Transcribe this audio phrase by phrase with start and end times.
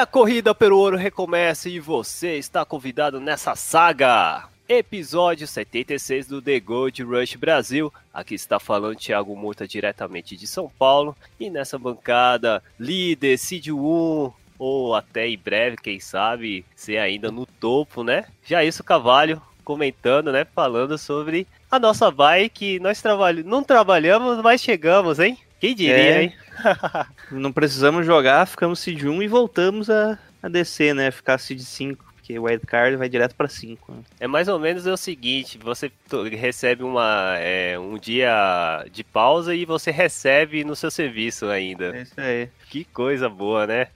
[0.00, 4.48] A corrida pelo ouro recomeça e você está convidado nessa saga.
[4.66, 7.92] Episódio 76 do The Gold Rush Brasil.
[8.12, 11.14] Aqui está falando Thiago Murta diretamente de São Paulo.
[11.38, 17.44] E nessa bancada, líder, Cid 1, ou até em breve, quem sabe, ser ainda no
[17.44, 18.24] topo, né?
[18.42, 20.46] Jailson Cavalho comentando, né?
[20.46, 22.80] Falando sobre a nossa bike.
[22.80, 23.44] Nós trabalh...
[23.44, 25.36] não trabalhamos, mas chegamos, hein?
[25.60, 26.22] Quem diria, É.
[26.22, 26.34] hein?
[27.30, 31.10] Não precisamos jogar, ficamos seed 1 e voltamos a, a descer, né?
[31.10, 33.92] Ficar seed 5, porque o wildcard vai direto pra 5.
[33.92, 33.98] né?
[34.20, 35.90] É mais ou menos é o seguinte, você
[36.38, 41.96] recebe uma, é, um dia de pausa e você recebe no seu serviço ainda.
[41.96, 42.48] É isso aí.
[42.68, 43.88] Que coisa boa, né?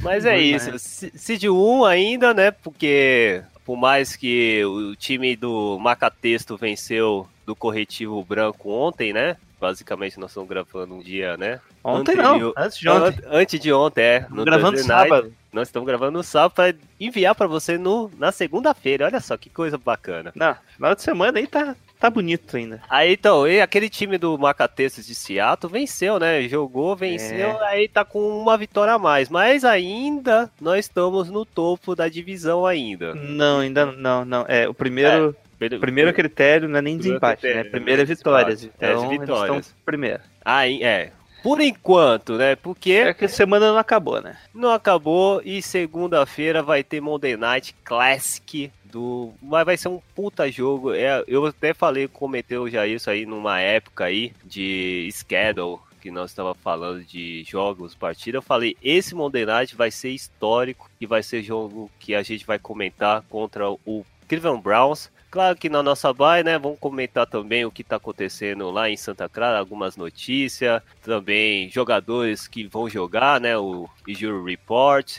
[0.00, 2.50] Mas é isso, Seed 1 ainda, né?
[2.52, 9.36] Porque por mais que o time do Macatexto venceu do Corretivo Branco ontem, né?
[9.60, 11.60] Basicamente nós estamos gravando um dia, né?
[11.82, 13.18] Ontem Anterior- não, antes de ontem.
[13.26, 14.18] An- Antes de ontem, é.
[14.20, 15.08] Estamos gravando Thursday Night.
[15.10, 15.32] sábado.
[15.52, 19.06] Nós estamos gravando no sábado para enviar para você no, na segunda-feira.
[19.06, 20.30] Olha só que coisa bacana.
[20.34, 22.82] Não, final de semana aí tá, tá bonito ainda.
[22.88, 26.46] Aí então, e aquele time do Macatexos de Seattle venceu, né?
[26.48, 27.66] Jogou, venceu, É.
[27.68, 29.30] aí tá com uma vitória a mais.
[29.30, 33.14] Mas ainda nós estamos no topo da divisão ainda.
[33.14, 34.44] Não, ainda não, não.
[34.46, 35.47] É, o primeiro, o
[35.80, 37.70] primeiro critério não é nem desempate, critério, né?
[37.70, 38.14] Primeiro é né?
[38.14, 38.64] vitórias.
[38.64, 39.66] É, Então, eles vitórias.
[39.66, 40.20] estão primeiro.
[40.44, 41.12] Aí, é.
[41.42, 42.56] Por enquanto, né?
[42.56, 44.36] Porque É que a semana não acabou, né?
[44.52, 50.50] não acabou e segunda-feira vai ter Monday Night Classic do, mas vai ser um puta
[50.50, 50.92] jogo.
[50.92, 56.30] É, eu até falei, comentei já isso aí numa época aí de schedule que nós
[56.30, 58.38] estava falando de jogos, partida.
[58.38, 62.46] Eu falei, esse Monday Night vai ser histórico e vai ser jogo que a gente
[62.46, 65.10] vai comentar contra o Cleveland Browns.
[65.30, 68.96] Claro que na nossa bye, né, vamos comentar também o que tá acontecendo lá em
[68.96, 75.18] Santa Clara, algumas notícias, também jogadores que vão jogar, né, o Injury Report.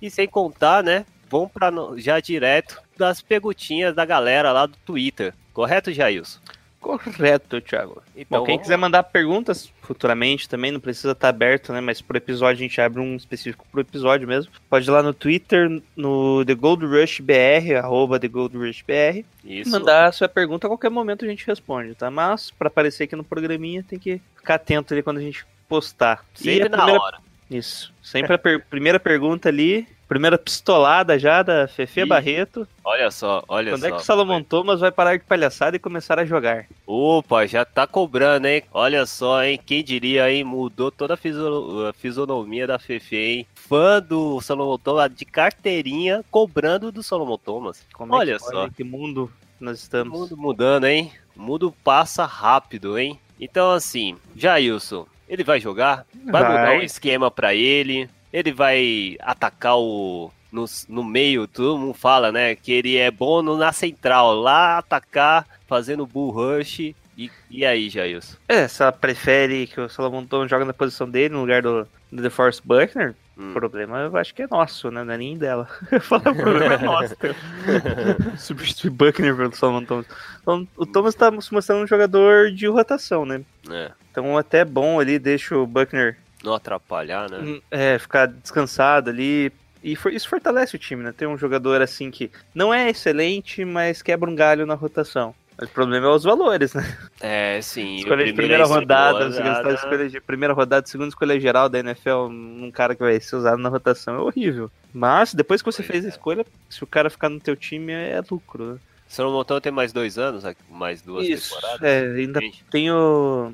[0.00, 5.34] E sem contar, né, vamos para já direto das perguntinhas da galera lá do Twitter.
[5.52, 6.40] Correto, Jailson?
[6.80, 8.02] Correto, Thiago.
[8.16, 11.80] Então, Bom, quem quiser mandar perguntas futuramente também, não precisa estar aberto, né?
[11.80, 14.50] Mas por episódio a gente abre um específico pro episódio mesmo.
[14.68, 19.24] Pode ir lá no Twitter, no The Gold Rush BR, arroba The Gold Rush BR,
[19.44, 19.70] e Isso.
[19.70, 22.10] mandar a sua pergunta a qualquer momento a gente responde, tá?
[22.10, 26.24] Mas para aparecer aqui no programinha tem que ficar atento ali quando a gente postar.
[26.34, 27.00] Sempre e na primeira...
[27.00, 27.18] hora.
[27.50, 27.92] Isso.
[28.02, 32.66] Sempre a per- primeira pergunta ali, primeira pistolada já da Fefe Ih, Barreto.
[32.84, 33.86] Olha só, olha Quando só.
[33.86, 36.66] é que o Salomão Thomas vai parar de palhaçada e começar a jogar?
[36.84, 38.64] Opa, já tá cobrando, hein?
[38.72, 39.58] Olha só, hein?
[39.64, 40.42] Quem diria, hein?
[40.42, 43.46] Mudou toda a, fiso- a fisionomia da Fefe, hein?
[43.54, 47.86] Fã do Solomon Thomas de carteirinha cobrando do Solomon Thomas.
[47.94, 48.68] Como é Olha que, só.
[48.68, 50.12] que mundo nós estamos.
[50.12, 51.12] mundo mudando, hein?
[51.36, 53.16] Mundo passa rápido, hein?
[53.40, 56.04] Então, assim, Jailson, ele vai jogar?
[56.26, 56.50] Vai, Vai.
[56.50, 58.10] mudar o esquema pra ele?
[58.32, 60.30] Ele vai atacar o.
[60.52, 62.56] No, no meio, todo mundo fala, né?
[62.56, 66.80] Que ele é bom no- na central, lá atacar, fazendo bull rush.
[67.16, 68.36] E, e aí, Jailson?
[68.48, 71.86] É, se ela prefere que o Salomão Thomas joga na posição dele no lugar do,
[72.10, 73.50] do The Force Buckner, Hum.
[73.50, 75.02] o problema eu acho que é nosso, né?
[75.04, 75.66] Não é nem dela.
[76.02, 77.16] Falar o problema é nosso.
[78.36, 80.06] Substituir Buckner pelo Salomão Thomas.
[80.42, 83.40] Então, o Thomas tá se mostrando um jogador de rotação, né?
[83.70, 87.38] É, Então até bom ali, deixa o Buckner não atrapalhar, né?
[87.38, 89.52] hum, é, ficar descansado ali.
[89.82, 91.12] E for- isso fortalece o time, né?
[91.16, 95.34] Ter um jogador assim que não é excelente, mas quebra um galho na rotação.
[95.56, 96.96] Mas o problema é os valores, né?
[97.20, 97.96] É, sim.
[97.96, 102.70] Escolha de primeira rodada, rodada, escolha de primeira rodada, segunda escolha geral da NFL, um
[102.72, 104.70] cara que vai ser usado na rotação é horrível.
[104.92, 106.10] Mas depois que você fez a é.
[106.10, 108.74] escolha, se o cara ficar no teu time é lucro.
[108.74, 108.78] né?
[109.06, 111.54] Solomon Thomas tem mais dois anos, mais duas Isso.
[111.54, 111.82] temporadas.
[111.82, 113.52] É, ainda Gente, tem o.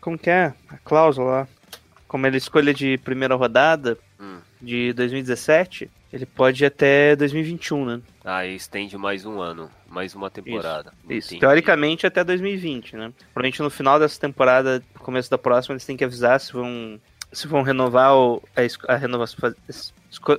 [0.00, 0.52] Como que é?
[0.68, 1.48] A cláusula lá.
[2.08, 4.38] Como ele escolha de primeira rodada Hum.
[4.60, 8.00] de 2017, ele pode ir até 2021, né?
[8.24, 10.92] Aí estende mais um ano, mais uma temporada.
[11.08, 11.28] Isso.
[11.28, 11.40] Entendi.
[11.40, 13.12] Teoricamente até 2020, né?
[13.32, 16.98] Provavelmente no final dessa temporada, no começo da próxima, eles têm que avisar se vão,
[17.32, 19.54] se vão renovar o, a, a renovação.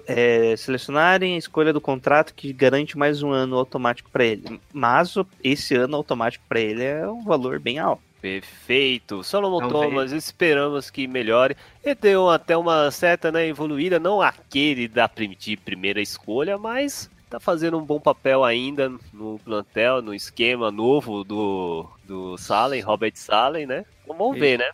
[0.08, 4.60] é, selecionarem a escolha do contrato que garante mais um ano automático para ele.
[4.74, 5.14] Mas
[5.44, 8.09] esse ano automático para ele é um valor bem alto.
[8.22, 9.24] Perfeito.
[9.24, 9.82] Solomon Talvez.
[9.82, 11.56] Thomas, esperamos que melhore.
[11.84, 17.78] Ele deu até uma certa né, evoluída, não aquele da primeira escolha, mas tá fazendo
[17.78, 23.86] um bom papel ainda no plantel, no esquema novo do, do Salen, Robert Salen, né?
[24.08, 24.72] Vamos ver, né?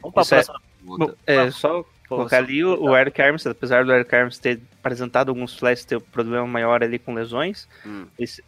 [0.00, 1.18] Vamos para a é- próxima pergunta.
[1.26, 1.84] é, só
[2.16, 5.96] colocar ali o, o Eric Armstead, apesar do Eric Armstead ter apresentado alguns flashes, ter
[5.96, 8.06] um problema maior ali com lesões, Hum.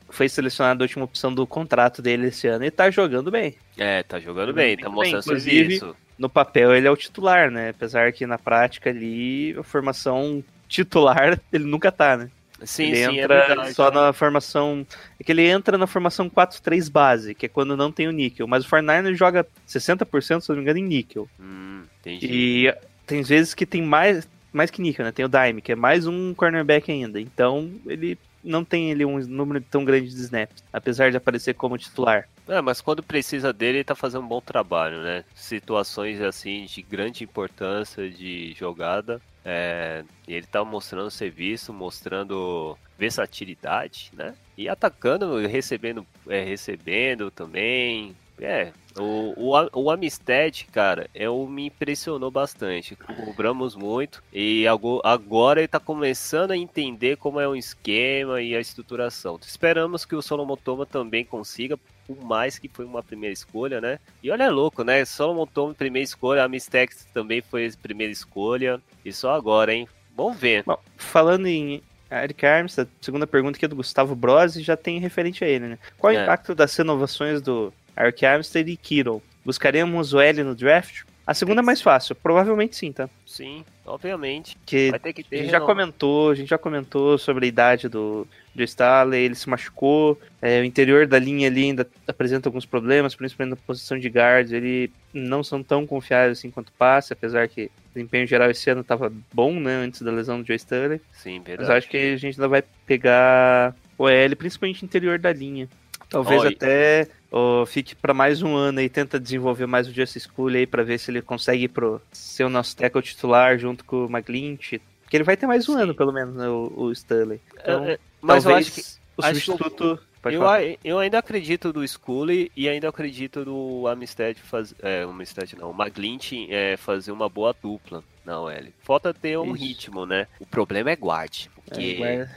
[0.09, 3.55] foi selecionado a última opção do contrato dele esse ano e tá jogando bem.
[3.79, 5.97] É, tá jogando Jogando bem, tá bem, mostrando inclusive, serviço.
[6.19, 7.71] No papel ele é o titular, né?
[7.71, 12.31] Apesar que na prática ali, a formação titular ele nunca tá, né?
[12.65, 13.75] Sim, ele sim, é entra verdade.
[13.75, 14.87] só na formação.
[15.19, 18.47] É que ele entra na formação 4-3 base, que é quando não tem o níquel.
[18.47, 21.29] Mas o 49 joga 60%, se não me engano, em níquel.
[21.41, 22.27] Hum, entendi.
[22.31, 22.75] E
[23.13, 25.13] tem vezes que tem mais, mais que níquel, né?
[25.13, 27.21] Tem o Dime, que é mais um cornerback ainda.
[27.21, 31.77] Então ele não tem ali um número tão grande de snaps, apesar de aparecer como
[31.77, 32.27] titular.
[32.49, 35.25] É, mas quando precisa dele, ele tá fazendo um bom trabalho, né?
[35.35, 39.21] Situações assim de grande importância de jogada.
[39.45, 44.35] É, ele tá mostrando serviço, mostrando versatilidade, né?
[44.57, 48.17] E atacando, recebendo, é, recebendo também.
[48.45, 52.97] É, o, o, o Amistad, cara, é o me impressionou bastante.
[52.97, 58.55] Cobramos muito e ago- agora ele tá começando a entender como é o esquema e
[58.57, 59.39] a estruturação.
[59.47, 63.99] Esperamos que o Solomon Toma também consiga, por mais que foi uma primeira escolha, né?
[64.23, 65.05] E olha, é louco, né?
[65.05, 68.81] Solomon Toma, primeira escolha, a Mistex também foi a primeira escolha.
[69.05, 69.87] E só agora, hein?
[70.17, 70.65] Vamos ver.
[70.67, 71.81] Bom, falando em
[72.11, 75.79] Eric Armstead, segunda pergunta aqui é do Gustavo Brosi, já tem referente a ele, né?
[75.97, 76.23] Qual o É.
[76.23, 79.23] impacto das renovações do Eric Armstead e Kittle?
[79.45, 81.03] Buscaremos o L no draft?
[81.25, 83.09] A segunda é mais fácil, provavelmente sim, tá?
[83.25, 84.57] Sim, obviamente.
[84.67, 85.39] Que Vai ter que a ter.
[85.39, 89.49] gente já comentou, a gente já comentou sobre a idade do, do Staley, ele se
[89.49, 94.09] machucou, é, o interior da linha ali ainda apresenta alguns problemas, principalmente na posição de
[94.09, 98.69] guards, ele não são tão confiáveis assim quanto passe, apesar que o desempenho geral esse
[98.69, 101.01] ano estava bom, né, antes da lesão do Joe Staley.
[101.13, 101.71] Sim, Mas verdade.
[101.71, 105.69] eu acho que a gente ainda vai pegar o L, principalmente interior da linha.
[106.13, 110.49] Talvez até ó, fique para mais um ano e tenta desenvolver mais o Justice School
[110.49, 114.11] aí para ver se ele consegue pro, ser o nosso tackle titular junto com o
[114.11, 114.81] McGlinch.
[115.03, 115.83] Porque ele vai ter mais um Sim.
[115.83, 117.41] ano, pelo menos, né, o, o Stanley.
[117.61, 118.81] Então, É, é, mas eu acho que.
[118.81, 119.99] o que substituto.
[120.23, 124.77] Pode Eu, a- eu ainda acredito do Scully e ainda acredito do Amistad fazer.
[124.81, 128.05] É, o Amistad não, o McGlinch é, fazer uma boa dupla.
[128.25, 128.73] Não, L.
[128.85, 129.65] Falta ter um Isso.
[129.65, 130.29] ritmo, né?
[130.39, 131.47] O problema é guard.
[131.57, 132.29] Porque É,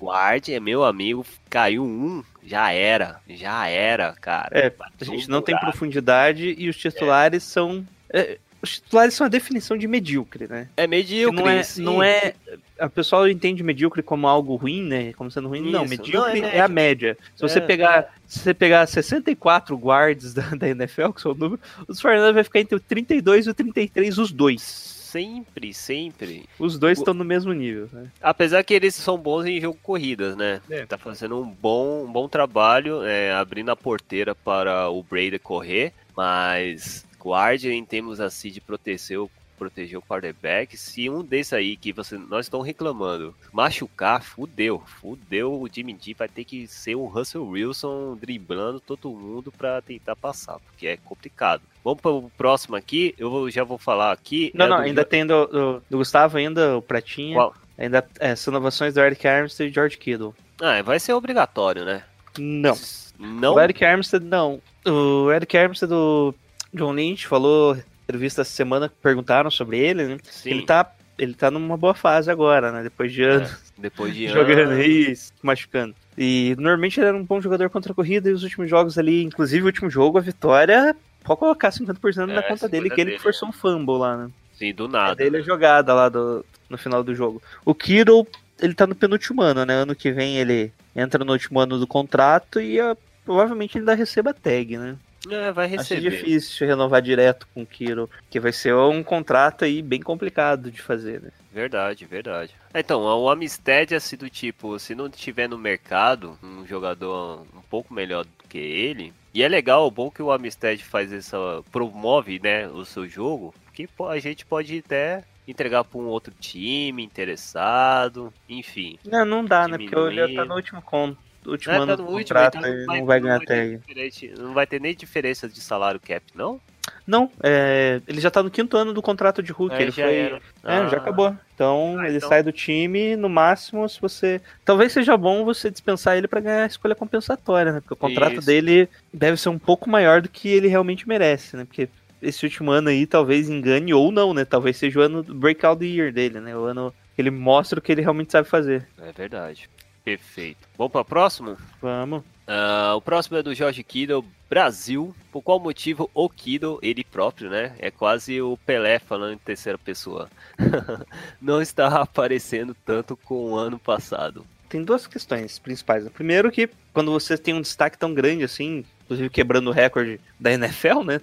[0.00, 3.20] guard é meu amigo, caiu um, já era.
[3.28, 4.48] Já era, cara.
[4.52, 7.84] É, a gente não tem profundidade e os titulares são.
[8.12, 10.68] é, os titulares são a definição de medíocre, né?
[10.74, 11.38] É medíocre.
[11.38, 11.82] não é, sim.
[11.82, 12.32] não é.
[12.78, 15.12] A pessoa entende medíocre como algo ruim, né?
[15.12, 15.70] Como sendo ruim.
[15.70, 17.16] não, Isso, medíocre não, é é, a média.
[17.36, 18.14] Se você É, pegar.
[18.26, 22.42] Se você pegar 64 guards da, da NFL, que são o número, os Fernandes vai
[22.42, 24.93] ficar entre o 32 e o 33, os dois.
[25.14, 26.44] Sempre, sempre.
[26.58, 28.10] Os dois O- estão no mesmo nível, né?
[28.20, 30.60] Apesar que eles são bons em jogo corridas, né?
[30.68, 30.84] É.
[30.86, 35.92] Tá fazendo um bom, um bom trabalho, é, abrindo a porteira para o Brady correr,
[36.16, 40.76] mas guarde em termos assim de proteger o, proteger o quarterback.
[40.76, 45.52] Se um desse aí que você, nós estamos reclamando machucar, fudeu, fudeu.
[45.60, 50.16] O Jimmy G vai ter que ser o Russell Wilson driblando todo mundo para tentar
[50.16, 51.62] passar, porque é complicado.
[51.84, 53.14] Vamos para o próximo aqui.
[53.18, 54.50] Eu vou- já vou falar aqui.
[54.54, 57.34] Não, é não, do- ainda tem do, do, do Gustavo, ainda, o Pratinha.
[57.36, 57.54] Qual?
[57.76, 60.34] Ainda é, são inovações do Eric Armstead e George Kittle.
[60.62, 62.04] Ah, vai ser obrigatório, né?
[62.38, 62.76] Não.
[63.18, 63.54] Não.
[63.54, 64.60] O Eric Armstead, não.
[64.86, 66.34] O Eric Armstead, do
[66.72, 70.18] John Lynch, falou, entrevista essa semana, perguntaram sobre ele, né?
[70.24, 70.50] Sim.
[70.50, 72.82] Ele tá, ele tá numa boa fase agora, né?
[72.82, 75.18] Depois de anos É, depois de jogando anos.
[75.18, 75.94] se machucando.
[76.16, 79.22] E normalmente ele era um bom jogador contra a corrida e os últimos jogos ali,
[79.24, 80.94] inclusive o último jogo, a vitória,
[81.24, 84.16] pode colocar 50% na É, conta dele, 50 que ele dele, forçou um fumble lá,
[84.16, 84.30] né?
[84.56, 85.14] Sim, do A nada.
[85.16, 85.44] dele é né?
[85.44, 87.42] jogada lá do, no final do jogo.
[87.64, 88.26] O Kittle,
[88.60, 89.74] ele tá no penúltimo ano, né?
[89.74, 93.94] Ano que vem ele entra no último ano do contrato e ah, provavelmente ele ainda
[93.94, 94.94] receba a tag, né?
[95.30, 96.10] É, vai Acho receber.
[96.10, 100.80] difícil renovar direto com o Kittle, que vai ser um contrato aí bem complicado de
[100.80, 101.30] fazer, né?
[101.52, 102.54] Verdade, verdade.
[102.74, 107.62] Então, o Amistad é assim do tipo, se não tiver no mercado um jogador um
[107.70, 111.62] pouco melhor do que ele, e é legal, bom que o Amistad faz essa.
[111.70, 117.02] promove, né, o seu jogo, que a gente pode até entregar para um outro time
[117.02, 118.98] interessado, enfim.
[119.04, 119.76] Não, não dá, né?
[119.78, 121.16] Porque ele já tá no último, con...
[121.52, 124.34] último É, ano tá do último, contrato então e não vai ganhar ter tag.
[124.38, 126.60] não vai ter nem diferença de salário cap, não?
[127.06, 129.74] Não, é, ele já tá no quinto ano do contrato de Hulk.
[129.74, 130.14] Aí ele já foi.
[130.14, 130.86] É, Ah.
[130.88, 131.34] já acabou.
[131.54, 134.40] Então Ah, ele então- sai do time, no máximo, se você.
[134.64, 137.80] Talvez seja bom você dispensar ele pra ganhar a escolha compensatória, né?
[137.80, 138.46] Porque o contrato Isso.
[138.46, 141.64] dele deve ser um pouco maior do que ele realmente merece, né?
[141.64, 141.88] Porque
[142.20, 144.44] esse último ano aí talvez engane ou não, né?
[144.44, 146.54] Talvez seja o ano do breakout year dele, né?
[146.56, 148.86] O ano que ele mostra o que ele realmente sabe fazer.
[149.00, 149.70] É verdade.
[150.04, 150.68] Perfeito.
[150.76, 151.56] Vamos para o próximo?
[151.80, 152.22] Vamos.
[152.46, 155.14] Ah, o próximo é do Jorge Kittle, Brasil.
[155.32, 157.74] Por qual motivo o Kittle, ele próprio, né?
[157.78, 160.28] É quase o Pelé falando em terceira pessoa.
[161.40, 164.44] não está aparecendo tanto com o ano passado.
[164.68, 166.06] Tem duas questões principais.
[166.10, 170.52] Primeiro que quando você tem um destaque tão grande assim, inclusive quebrando o recorde da
[170.52, 171.20] NFL, né?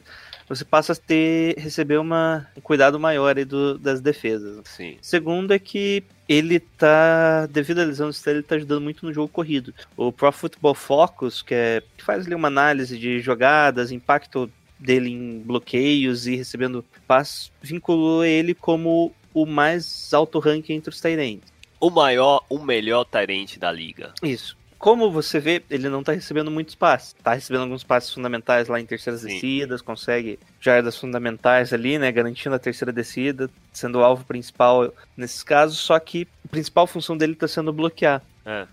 [0.55, 4.59] Você passa a ter receber uma, um cuidado maior aí do- das defesas.
[4.65, 4.97] Sim.
[5.01, 9.13] Segundo é que ele tá, devido à lesão do Stanley, ele tá ajudando muito no
[9.13, 9.73] jogo corrido.
[9.95, 15.09] O Pro Football Focus, que, é, que faz ali uma análise de jogadas, impacto dele
[15.09, 21.49] em bloqueios e recebendo passos, vinculou ele como o mais alto ranking entre os Tyrants.
[21.79, 24.13] O maior, o melhor tarente da liga.
[24.21, 24.57] Isso.
[24.81, 27.13] Como você vê, ele não tá recebendo muitos passes.
[27.21, 29.27] Tá recebendo alguns passes fundamentais lá em terceiras Sim.
[29.27, 32.11] descidas, consegue jardas fundamentais ali, né?
[32.11, 35.77] Garantindo a terceira descida, sendo o alvo principal nesses casos.
[35.77, 38.23] Só que a principal função dele tá sendo bloquear.
[38.43, 38.65] É.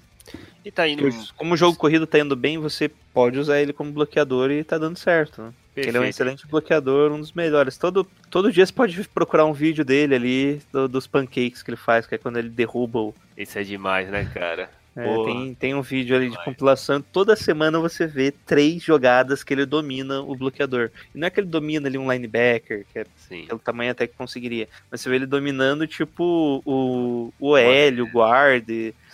[0.65, 1.07] E tá indo.
[1.37, 4.79] Como o jogo corrido tá indo bem, você pode usar ele como bloqueador e tá
[4.79, 5.53] dando certo, né?
[5.77, 7.77] Ele é um excelente bloqueador, um dos melhores.
[7.77, 11.77] Todo, todo dia você pode procurar um vídeo dele ali, do- dos pancakes que ele
[11.77, 14.71] faz, que é quando ele derruba o, Isso é demais, né, cara?
[15.01, 17.01] É, tem, tem um vídeo ali de compilação.
[17.01, 20.91] Toda semana você vê três jogadas que ele domina o bloqueador.
[21.15, 23.47] E não é que ele domina ali um linebacker, que é Sim.
[23.47, 24.69] pelo tamanho até que conseguiria.
[24.91, 28.69] Mas você vê ele dominando, tipo, o, o OL, o guard.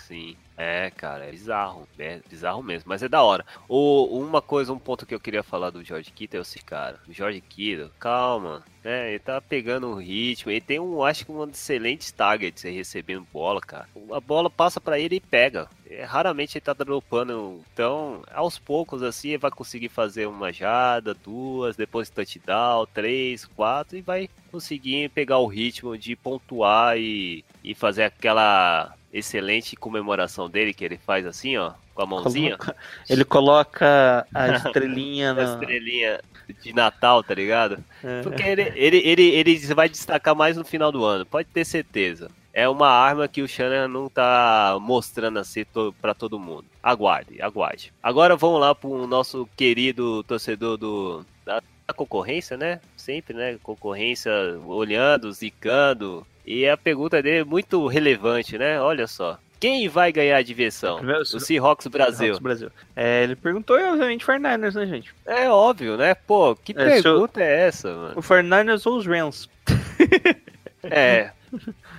[0.08, 0.36] Sim.
[0.56, 1.86] É, cara, é bizarro.
[1.98, 3.44] É bizarro mesmo, mas é da hora.
[3.68, 6.98] O, uma coisa, um ponto que eu queria falar do George Kittle é seguinte, cara.
[7.08, 9.10] O George Kittle, calma, né?
[9.10, 10.50] Ele tá pegando um ritmo.
[10.50, 13.88] Ele tem um, acho que um excelentes targets aí recebendo bola, cara.
[14.12, 15.68] A bola passa pra ele e pega.
[15.86, 17.62] É, raramente ele tá dropando.
[17.72, 23.96] Então, aos poucos, assim, ele vai conseguir fazer uma jada, duas, depois touchdown, três, quatro,
[23.96, 30.74] e vai conseguir pegar o ritmo de pontuar e, e fazer aquela excelente comemoração dele
[30.74, 32.56] que ele faz assim, ó, com a mãozinha.
[32.58, 32.76] Coloca-
[33.08, 35.44] ele coloca a estrelinha A na.
[35.44, 36.20] estrelinha
[36.62, 37.78] de Natal, tá ligado?
[38.02, 38.20] É.
[38.22, 42.30] Porque ele, ele, ele, ele vai destacar mais no final do ano, pode ter certeza.
[42.52, 46.64] É uma arma que o Shannon não tá mostrando assim to, pra todo mundo.
[46.82, 47.92] Aguarde, aguarde.
[48.02, 52.80] Agora vamos lá pro nosso querido torcedor do, da, da concorrência, né?
[52.96, 53.58] Sempre, né?
[53.60, 54.30] Concorrência
[54.66, 56.24] olhando, zicando.
[56.46, 58.80] E a pergunta dele é muito relevante, né?
[58.80, 59.38] Olha só.
[59.58, 60.96] Quem vai ganhar a diversão?
[60.98, 62.18] Primeiro, O Seahawks Brasil.
[62.18, 62.70] Seahawks Brasil.
[62.94, 65.14] É, ele perguntou, e obviamente, 49ers, né, gente?
[65.24, 66.14] É óbvio, né?
[66.14, 68.12] Pô, que É, se eu- pergunta é essa, mano?
[68.18, 69.48] O 49ers ou os Rams?
[70.82, 71.30] É,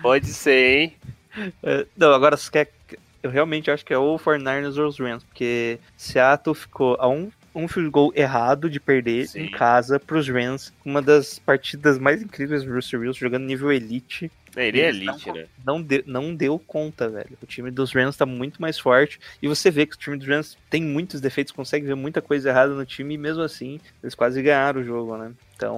[0.02, 0.96] pode ser, hein?
[1.64, 2.72] É, não, agora você quer.
[3.24, 7.08] Eu realmente acho que é ou o 49ers ou os Rams, porque Seattle ficou a
[7.08, 9.43] um, um field goal errado de perder Sim.
[9.43, 10.74] em casa pros Rams.
[10.83, 14.29] Uma das partidas mais incríveis do Russell Wilson, jogando nível elite.
[14.57, 15.45] É, Ele é elite, não- né?
[15.65, 17.38] Não deu, não deu conta, velho.
[17.41, 19.19] O time dos Rams tá muito mais forte.
[19.41, 22.50] E você vê que o time dos Rams tem muitos defeitos, consegue ver muita coisa
[22.50, 25.31] errada no time, e mesmo assim, eles quase ganharam o jogo, né?
[25.55, 25.77] Então.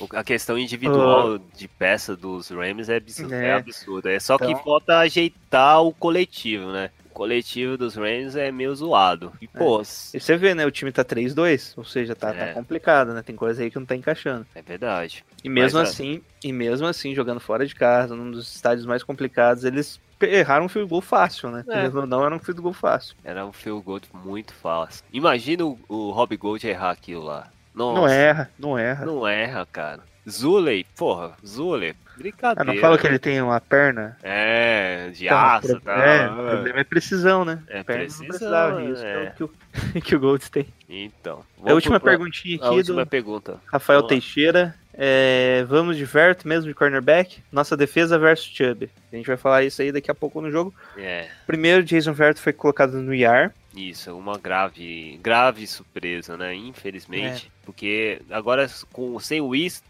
[0.00, 3.36] O- A questão individual de peça dos Rams é, absurda.
[3.36, 3.46] É.
[3.48, 4.12] é absurda.
[4.12, 6.90] É só que Então- falta ajeitar o coletivo, né?
[7.16, 9.32] O coletivo dos Rams é meio zoado.
[9.40, 10.66] E, pô, E você vê, né?
[10.66, 12.52] O time tá 3-2, ou seja, tá, tá É.
[12.52, 13.22] complicado, né?
[13.22, 14.46] Tem coisa aí que não tá encaixando.
[14.54, 15.24] é verdade.
[15.42, 15.92] E mesmo Mas, é.
[15.92, 20.66] assim, e mesmo assim, jogando fora de casa, num dos estádios mais complicados, eles erraram
[20.66, 21.64] um field goal fácil, né?
[21.70, 21.88] É.
[21.88, 23.16] Não era um field goal fácil.
[23.24, 25.02] Era um field goal muito fácil.
[25.10, 27.48] Imagina o, o Rob Gold errar aquilo lá.
[27.74, 29.06] Nossa, Não erra, não erra.
[29.06, 30.02] Não erra, cara.
[30.28, 32.72] Zuley, porra, Zuley, Ah, brincadeira.
[32.72, 34.16] não fala que ele tem uma perna?
[34.22, 35.92] É, de Então, aço, pro- tá?
[36.04, 37.62] É, o problema é precisão, né?
[37.68, 39.26] É perna precisão, não precisava, isso é.
[39.36, 40.66] que, é o que o, que o Golds tem.
[40.88, 41.40] Então.
[41.58, 43.60] A vamos última pro- perguntinha A aqui última do pergunta.
[43.66, 44.08] Rafael Vamos.
[44.08, 44.74] Teixeira.
[44.98, 47.42] É, vamos de Vert mesmo de cornerback.
[47.52, 48.88] Nossa defesa versus Chubb.
[49.12, 50.74] A gente vai falar isso aí daqui a pouco no jogo.
[50.96, 53.50] É, Primeiro, Jason Vert foi colocado no IR.
[53.76, 56.54] isso, uma grave, grave surpresa, né?
[56.54, 57.52] Infelizmente.
[57.54, 57.56] É.
[57.66, 59.84] Porque agora com, sem o Winston,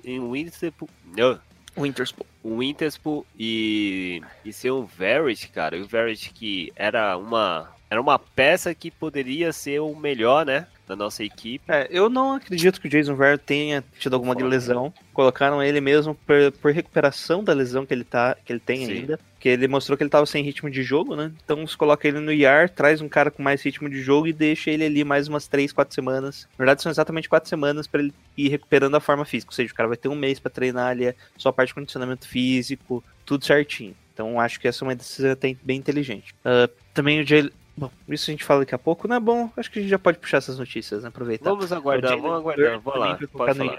[1.76, 2.26] não, Winterspoon.
[2.42, 5.76] o Winterspoon e, e ser o Verrett, cara.
[5.80, 10.66] O Verrett que era uma, era uma peça que poderia ser o melhor, né?
[10.86, 11.64] da nossa equipe.
[11.68, 14.92] É, eu não acredito que o Jason Verrett tenha tido alguma lesão.
[15.12, 18.92] Colocaram ele mesmo por, por recuperação da lesão que ele, tá, que ele tem Sim.
[18.92, 19.18] ainda.
[19.34, 21.32] Porque ele mostrou que ele tava sem ritmo de jogo, né?
[21.44, 24.32] Então você coloca ele no IR, traz um cara com mais ritmo de jogo e
[24.32, 26.46] deixa ele ali mais umas 3, 4 semanas.
[26.52, 29.50] Na verdade, são exatamente 4 semanas pra ele ir recuperando a forma física.
[29.50, 31.74] Ou seja, o cara vai ter um mês pra treinar ali, só a parte de
[31.74, 33.94] condicionamento físico, tudo certinho.
[34.14, 36.34] Então acho que essa é uma decisão até bem inteligente.
[36.44, 37.50] Ah, também o Jalen.
[37.76, 39.50] Bom, isso a gente fala daqui a pouco, não é bom?
[39.56, 41.08] Acho que a gente já pode puxar essas notícias, né?
[41.08, 41.50] Aproveitar.
[41.50, 42.80] Vamos aguardar, vamos aguardar.
[42.80, 43.76] Vamos lá, foi colocado no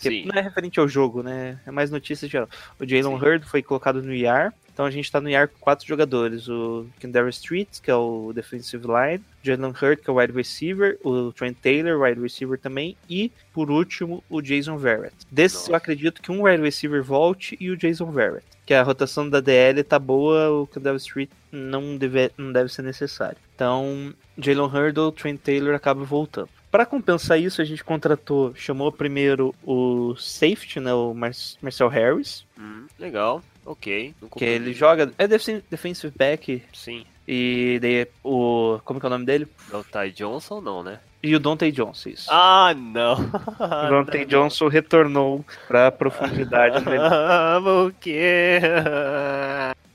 [0.00, 0.24] que Sim.
[0.24, 1.60] não é referente ao jogo, né?
[1.66, 2.48] É mais notícias geral.
[2.78, 3.16] O Jalen.
[3.16, 4.50] Hurd foi colocado no IR.
[4.72, 6.48] Então a gente tá no IR com quatro jogadores.
[6.48, 9.22] O Kendara Street, que é o defensive line.
[9.42, 10.98] Jalen Hurd, que é o wide receiver.
[11.04, 12.96] O Trent Taylor, wide receiver também.
[13.10, 15.14] E, por último, o Jason Verrett.
[15.30, 15.72] Desses Nossa.
[15.72, 18.46] eu acredito que um wide receiver volte e o Jason Verrett.
[18.70, 22.82] Que a rotação da DL tá boa, o Kendara Street não deve, não deve ser
[22.82, 23.36] necessário.
[23.52, 26.48] Então, Jalen Hurd ou Trent Taylor acaba voltando.
[26.70, 32.46] Para compensar isso, a gente contratou, chamou primeiro o safety, né, o Mar Marcel Harris,
[32.56, 34.14] Hum, legal, ok.
[34.36, 37.04] Que ele joga, é defen- defensive back, Sim.
[37.32, 39.46] E daí o, como que é o nome dele?
[39.72, 40.98] É o Ty Johnson, não, né?
[41.22, 42.26] E o Dante Johnson, isso.
[42.28, 43.12] Ah, não.
[44.00, 46.82] o Dante Johnson retornou pra profundidade.
[47.62, 48.58] por quê?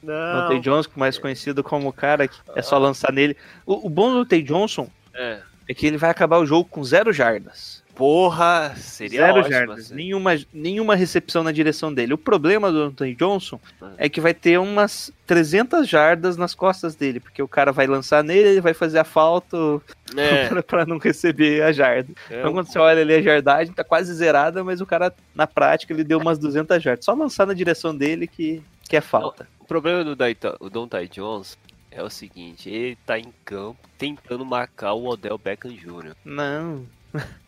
[0.01, 0.59] Dante Não.
[0.61, 3.35] Johnson, mais conhecido como o cara que é só lançar nele.
[3.65, 5.39] O, o bom do Dante Johnson É.
[5.67, 7.83] é que ele vai acabar o jogo com zero jardas.
[7.95, 9.51] Porra, seria Zero ótimo.
[9.53, 9.95] jardas, assim.
[9.95, 12.13] nenhuma, nenhuma recepção na direção dele.
[12.13, 13.59] O problema do Anthony Johnson
[13.97, 18.23] é que vai ter umas 300 jardas nas costas dele, porque o cara vai lançar
[18.23, 19.57] nele, ele vai fazer a falta
[20.15, 22.11] É, pra- pra não receber a jarda.
[22.29, 25.47] é Então quando você olha ali a jardagem, tá quase zerada, mas o cara, na
[25.47, 27.05] prática, ele deu umas 200 jardas.
[27.05, 29.47] Só lançar na direção dele que, que é falta.
[29.59, 30.11] O problema do
[30.59, 31.57] o Ty Jones
[31.89, 36.13] é o seguinte, ele tá em campo tentando marcar o Odell Beckham Jr.
[36.25, 36.85] Não.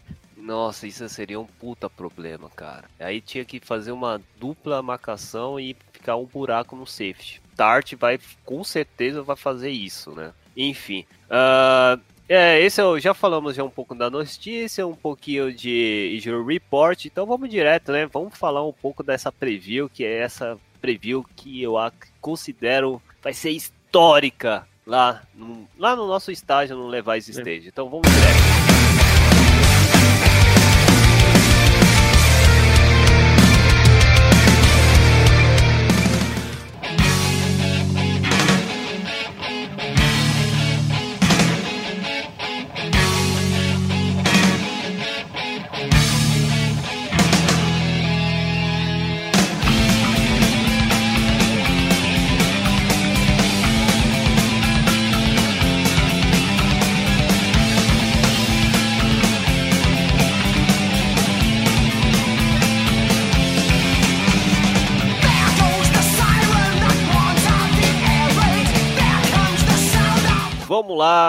[0.48, 2.86] Nossa, isso seria um puta problema, cara.
[2.98, 7.42] Aí tinha que fazer uma dupla marcação e ficar um buraco no safety.
[7.54, 10.32] Tart vai, com certeza, vai fazer isso, né?
[10.56, 11.06] Enfim.
[11.30, 12.00] ah,
[12.30, 17.06] é, esse eu, já falamos já um pouco da notícia, um pouquinho de injury report.
[17.06, 18.06] Então vamos direto, né?
[18.06, 21.74] Vamos falar um pouco dessa preview, que é essa preview que eu
[22.22, 27.68] considero vai ser histórica lá no, lá no nosso estágio, no Levi's Stage.
[27.68, 28.47] Então vamos direto.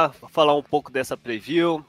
[0.08, 1.84] Lá falar um pouco dessa preview,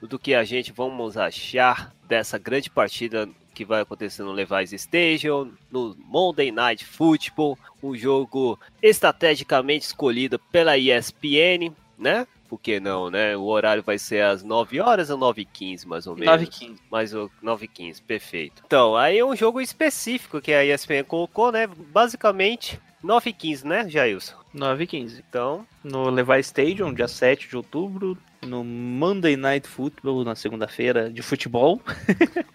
[0.00, 5.52] do que a gente vamos achar dessa grande partida que vai acontecer no Levi's Stadium,
[5.70, 12.26] no Monday Night Football, um jogo estrategicamente escolhido pela ESPN, né?
[12.48, 13.36] Por que não, né?
[13.36, 16.32] O horário vai ser às 9 horas ou 9h15, mais ou menos.
[16.32, 16.82] 9 15.
[16.90, 18.62] Mais o 9h15, perfeito.
[18.66, 21.66] Então, aí é um jogo específico que a ESPN colocou, né?
[21.66, 24.41] Basicamente, 9h15, né, Jailson?
[24.52, 25.24] 9 15.
[25.28, 28.16] Então, No Levi Stadium, dia 7 de outubro.
[28.46, 31.80] No Monday Night Football, na segunda-feira de futebol.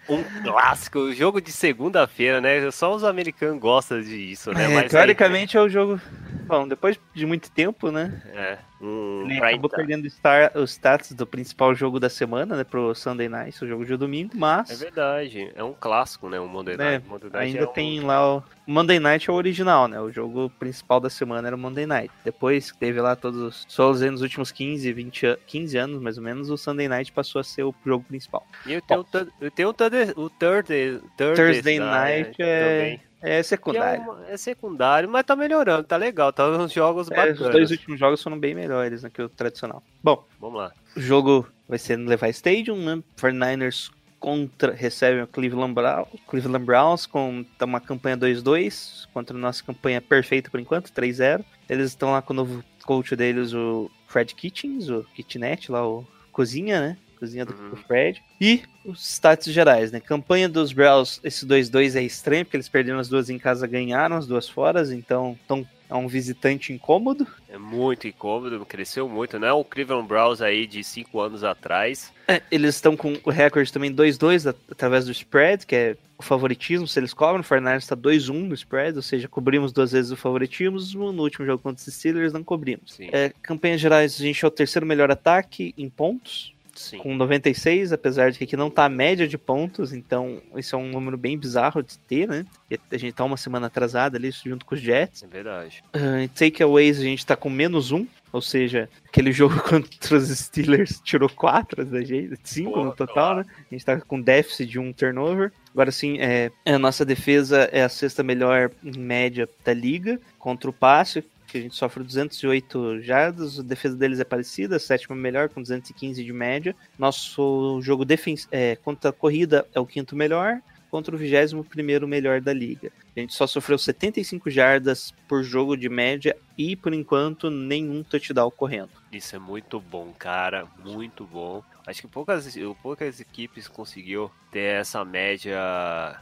[0.08, 2.70] Um clássico, jogo de segunda-feira, né?
[2.70, 4.64] Só os americanos gostam disso, né?
[4.64, 6.00] É, Mas aí- teoricamente é o jogo.
[6.48, 8.22] Bom, depois de muito tempo, né?
[8.34, 12.64] é, um prime acabou perdendo o star- os status do principal jogo da semana, né?
[12.64, 14.80] Pro Sunday Night, o jogo de domingo, É mas.
[14.80, 16.40] verdade, é um clássico, né?
[16.40, 17.08] O Monday né, Night.
[17.08, 18.42] Monday Night ainda é um- tem lá o.
[18.66, 20.00] Monday Night é o original, né?
[20.00, 22.12] O jogo principal da semana era o Monday Night.
[22.24, 23.38] Depois que teve lá todos.
[23.40, 27.12] os- Só nos últimos 15, 20, a- 15 anos, mais ou menos, o Sunday Night
[27.12, 28.46] passou a ser o jogo principal.
[28.66, 32.62] E eu tenho, o Thur- eu tenho o Thursday, o Thursday, Thursday, Thursday Night é,
[32.64, 34.02] também, é secundário.
[34.02, 37.40] é, uma- é secundário, mas tá melhorando, tá legal, tá uns jogos É, bacanas.
[37.40, 39.82] os dois últimos jogos foram bem melhores né, que o tradicional.
[40.02, 40.72] Bom, Vamos lá.
[40.96, 43.02] o jogo vai ser no Levi Stadium, né?
[43.16, 49.40] 49ers contra, recebem o Cleveland Browns, Cleveland Browns com tá uma campanha 2-2 contra a
[49.40, 51.44] nossa campanha perfeita por enquanto, 3-0.
[51.68, 56.04] Eles estão lá com o novo coach deles, o Fred Kitchens, o Kitnet, lá o
[56.32, 56.96] Cozinha, né?
[57.18, 57.70] Cozinha do, Uhum.
[57.70, 58.22] do Fred.
[58.40, 60.00] E os status gerais, né?
[60.00, 64.16] Campanha dos Browns, esse 2-2 é estranho, porque eles perderam as duas em casa, ganharam
[64.16, 67.26] as duas fora, então estão é um visitante incômodo.
[67.48, 72.12] É muito incômodo, cresceu muito, não é o Cleveland Browns aí de 5 anos atrás.
[72.26, 76.22] É, eles estão com o recorde também 2-2 at- através do spread, que é o
[76.22, 77.40] favoritismo, se eles cobram.
[77.40, 81.10] O Fortnite está 2-1 no spread, ou seja, cobrimos duas vezes o favoritismo.
[81.10, 82.98] No último jogo contra os Steelers, não cobrimos.
[83.10, 86.98] É, campanhas gerais, a gente é o terceiro melhor ataque em pontos, Sim.
[86.98, 90.78] com 96, apesar de que aqui não tá a média de pontos, então isso é
[90.78, 92.46] um número bem bizarro de ter, né?
[92.90, 95.24] A gente tá uma semana atrasada ali, junto com os Jets.
[95.24, 95.82] É verdade.
[95.94, 100.28] Uh, em takeaways a gente tá com menos um, ou seja, aquele jogo contra os
[100.28, 103.44] Steelers tirou quatro da gente, cinco no total, né?
[103.70, 105.52] A gente tá com déficit de um turnover.
[105.72, 110.70] Agora sim, é, a nossa defesa é a sexta melhor em média da liga contra
[110.70, 115.48] o passe, que a gente sofre 208 jardas, a defesa deles é parecida, sétima melhor
[115.48, 116.76] com 215 de média.
[116.98, 122.06] Nosso jogo defens é, contra a corrida é o quinto melhor, contra o 21 primeiro
[122.06, 122.90] melhor da liga.
[123.16, 128.50] A gente só sofreu 75 jardas por jogo de média e, por enquanto, nenhum touchdown
[128.50, 128.90] correndo.
[129.12, 130.66] Isso é muito bom, cara.
[130.84, 131.62] Muito bom.
[131.86, 135.58] Acho que poucas, poucas equipes conseguiu ter essa média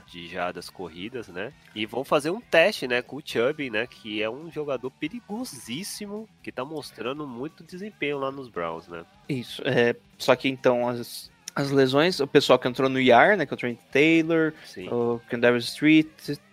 [0.06, 1.52] de jardas corridas, né?
[1.74, 3.86] E vão fazer um teste, né, com o Chubb, né?
[3.86, 9.04] Que é um jogador perigosíssimo que tá mostrando muito desempenho lá nos Browns, né?
[9.28, 9.60] Isso.
[9.64, 13.46] É, só que então as, as lesões, o pessoal que entrou no IR, né?
[13.46, 14.88] Que é o Trent Taylor, Sim.
[14.90, 16.06] o Candavis Street,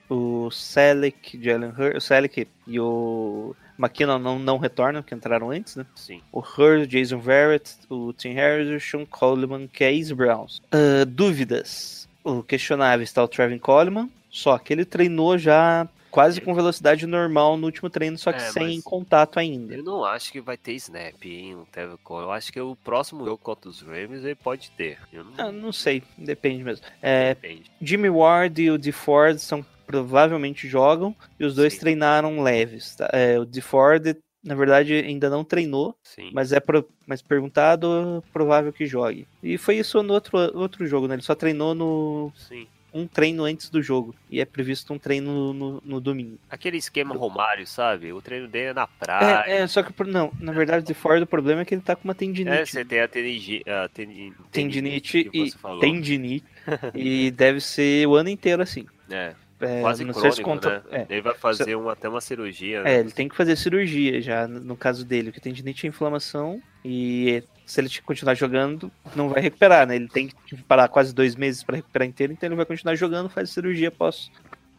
[0.10, 5.76] o Selleck, Jalen Hurts, o Selleck e o McKinnon não, não retornam, que entraram antes,
[5.76, 5.86] né?
[5.94, 6.22] Sim.
[6.32, 10.62] O Hurd, Jason Verrett, o Tim Harris e o Sean Coleman, que é ex-Browns.
[10.72, 12.08] Ah, dúvidas.
[12.24, 17.58] O questionável está o Trevin Coleman, só que ele treinou já quase com velocidade normal
[17.58, 19.74] no último treino, só que É, sem contato ainda.
[19.74, 21.98] Eu não acho que vai ter snap, hein, Tevin.
[22.08, 25.00] Eu acho que o próximo jogo contra os Rams ele pode ter.
[25.12, 26.86] Eu não, Ah, não sei, depende mesmo.
[27.02, 27.72] É, depende.
[27.82, 31.80] Jimmy Ward e o DeFord são provavelmente jogam e os dois Sim.
[31.80, 32.96] treinaram leves.
[32.96, 33.10] tá?
[33.12, 36.30] É, o DeFord, na verdade, ainda não treinou, Sim.
[36.32, 39.28] mas é pro, mas perguntado, provável que jogue.
[39.42, 41.16] E foi isso no outro, outro jogo, né?
[41.16, 42.68] Ele só treinou no Sim.
[42.94, 46.38] Um treino antes do jogo e é previsto um treino no, no domingo.
[46.50, 48.14] Aquele esquema Romário, sabe?
[48.14, 49.44] O treino dele é na praia.
[49.52, 51.96] É, é, só que não, na verdade, o DeFord o problema é que ele tá
[51.96, 52.56] com uma tendinite.
[52.56, 55.80] É, você tem a tenigi- a teni- tendinite que e falou.
[55.80, 56.46] tendinite
[56.94, 58.86] e deve ser o ano inteiro assim.
[59.10, 61.06] É, É, quase não sei se crônico, conta- né?
[61.10, 61.14] é.
[61.14, 62.96] Ele vai fazer um, até uma cirurgia, né?
[62.96, 66.62] É, ele tem que fazer cirurgia já, no no caso dele, porque tendinite é inflamação
[66.86, 69.96] e se ele continuar jogando, não vai recuperar, né?
[69.96, 73.30] Ele tem que parar quase dois meses para recuperar inteiro, então ele vai continuar jogando,
[73.30, 74.30] faz cirurgia pós,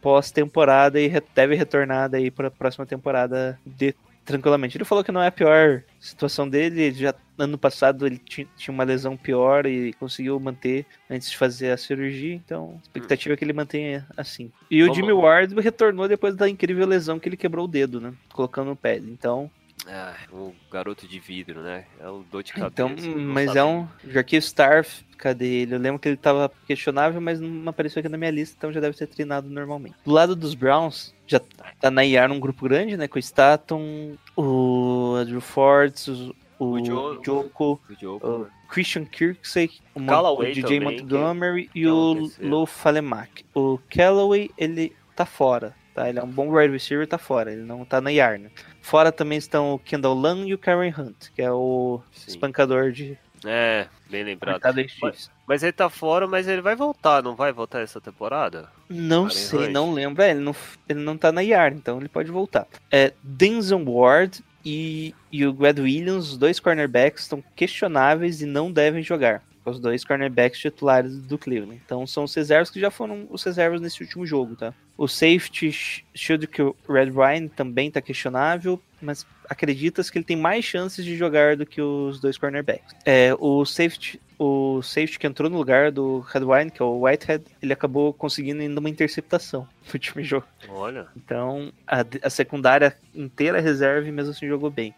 [0.01, 4.77] pós-temporada e re- deve retornar daí para a próxima temporada de, tranquilamente.
[4.77, 8.47] Ele falou que não é a pior situação dele, ele já ano passado ele ti-
[8.55, 13.33] tinha uma lesão pior e conseguiu manter antes de fazer a cirurgia, então a expectativa
[13.33, 14.51] é que ele mantenha assim.
[14.71, 18.13] E o Jimmy Ward retornou depois da incrível lesão que ele quebrou o dedo, né?
[18.31, 18.97] Colocando no pé.
[18.97, 19.49] Então,
[19.87, 21.85] Ah, o garoto de vidro, né?
[21.99, 22.71] É um dor de cabeça.
[22.73, 23.61] então mas sabia.
[23.61, 23.87] é um.
[24.07, 25.75] Jarquil Starf, cadê ele?
[25.75, 28.79] Eu lembro que ele tava questionável, mas não apareceu aqui na minha lista, então já
[28.79, 29.95] deve ter treinado normalmente.
[30.03, 31.39] Do lado dos Browns, já
[31.79, 33.07] tá na IR num grupo grande, né?
[33.07, 38.45] Com o Staton, o Andrew Ford, o, o O Jo- Joko, O o né?
[38.67, 42.31] Christian Kirksey, o, Callaway o DJ também, Montgomery e é um o.
[42.41, 43.45] Lou Falemack.
[43.53, 46.09] O Callaway, ele tá fora, tá?
[46.09, 48.51] Ele é um bom wide receiver, tá fora, ele não tá na IR, né?
[48.81, 52.31] Fora também estão o Kendall Lang e o Karen Hunt, que é o Sim.
[52.31, 54.61] espancador de É, bem lembrado.
[54.87, 55.31] Chiefs.
[55.47, 58.69] Mas ele tá fora, mas ele vai voltar, não vai voltar essa temporada?
[58.89, 59.71] Não Karen sei, Hunt.
[59.71, 60.21] não lembro.
[60.21, 60.55] É, ele não,
[60.89, 62.67] ele não tá na IR, então ele pode voltar.
[62.91, 68.71] É, Denzel Ward e, e o Brad Williams, os dois cornerbacks, estão questionáveis e não
[68.71, 69.43] devem jogar.
[69.65, 71.81] Os dois cornerbacks titulares do Cleveland.
[71.83, 74.73] Então são os reservas que já foram os reservas nesse último jogo, tá?
[74.97, 80.25] O safety Sh- Shield que o Red Ryan também tá questionável, mas acreditas que ele
[80.25, 82.95] tem mais chances de jogar do que os dois cornerbacks.
[83.05, 86.99] É, o safety o safety que entrou no lugar do Red Wine, que é o
[87.03, 90.45] Whitehead, ele acabou conseguindo ainda uma interceptação no último jogo.
[90.67, 94.93] Olha, Então, a, a secundária inteira reserva e mesmo assim jogou bem.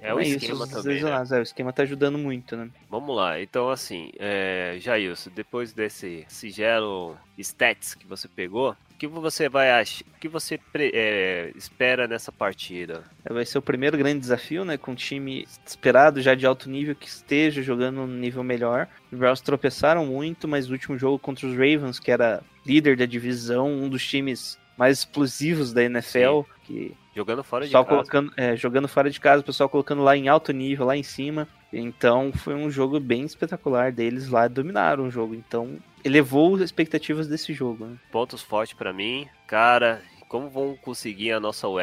[0.00, 1.10] É o isso, esquema os também, né?
[1.30, 2.68] É, o esquema tá ajudando muito, né?
[2.90, 9.06] Vamos lá, então assim, é, Jailson, depois desse sigelo stats que você pegou, o que
[9.06, 13.04] você vai achar, o que você é, espera nessa partida?
[13.28, 14.76] Vai ser o primeiro grande desafio, né?
[14.76, 18.88] Com um time esperado já de alto nível que esteja jogando um nível melhor.
[19.10, 23.06] Os Browns tropeçaram muito, mas o último jogo contra os Ravens, que era líder da
[23.06, 27.88] divisão, um dos times mais explosivos da NFL, que Jogando fora de casa.
[27.88, 31.02] colocando, é, jogando fora de casa, o pessoal colocando lá em alto nível, lá em
[31.02, 31.46] cima.
[31.72, 35.34] Então foi um jogo bem espetacular deles lá, dominaram o jogo.
[35.34, 37.84] Então elevou as expectativas desse jogo.
[37.86, 37.96] Né?
[38.10, 40.00] Pontos fortes pra mim, cara.
[40.28, 41.80] como vão conseguir a nossa OL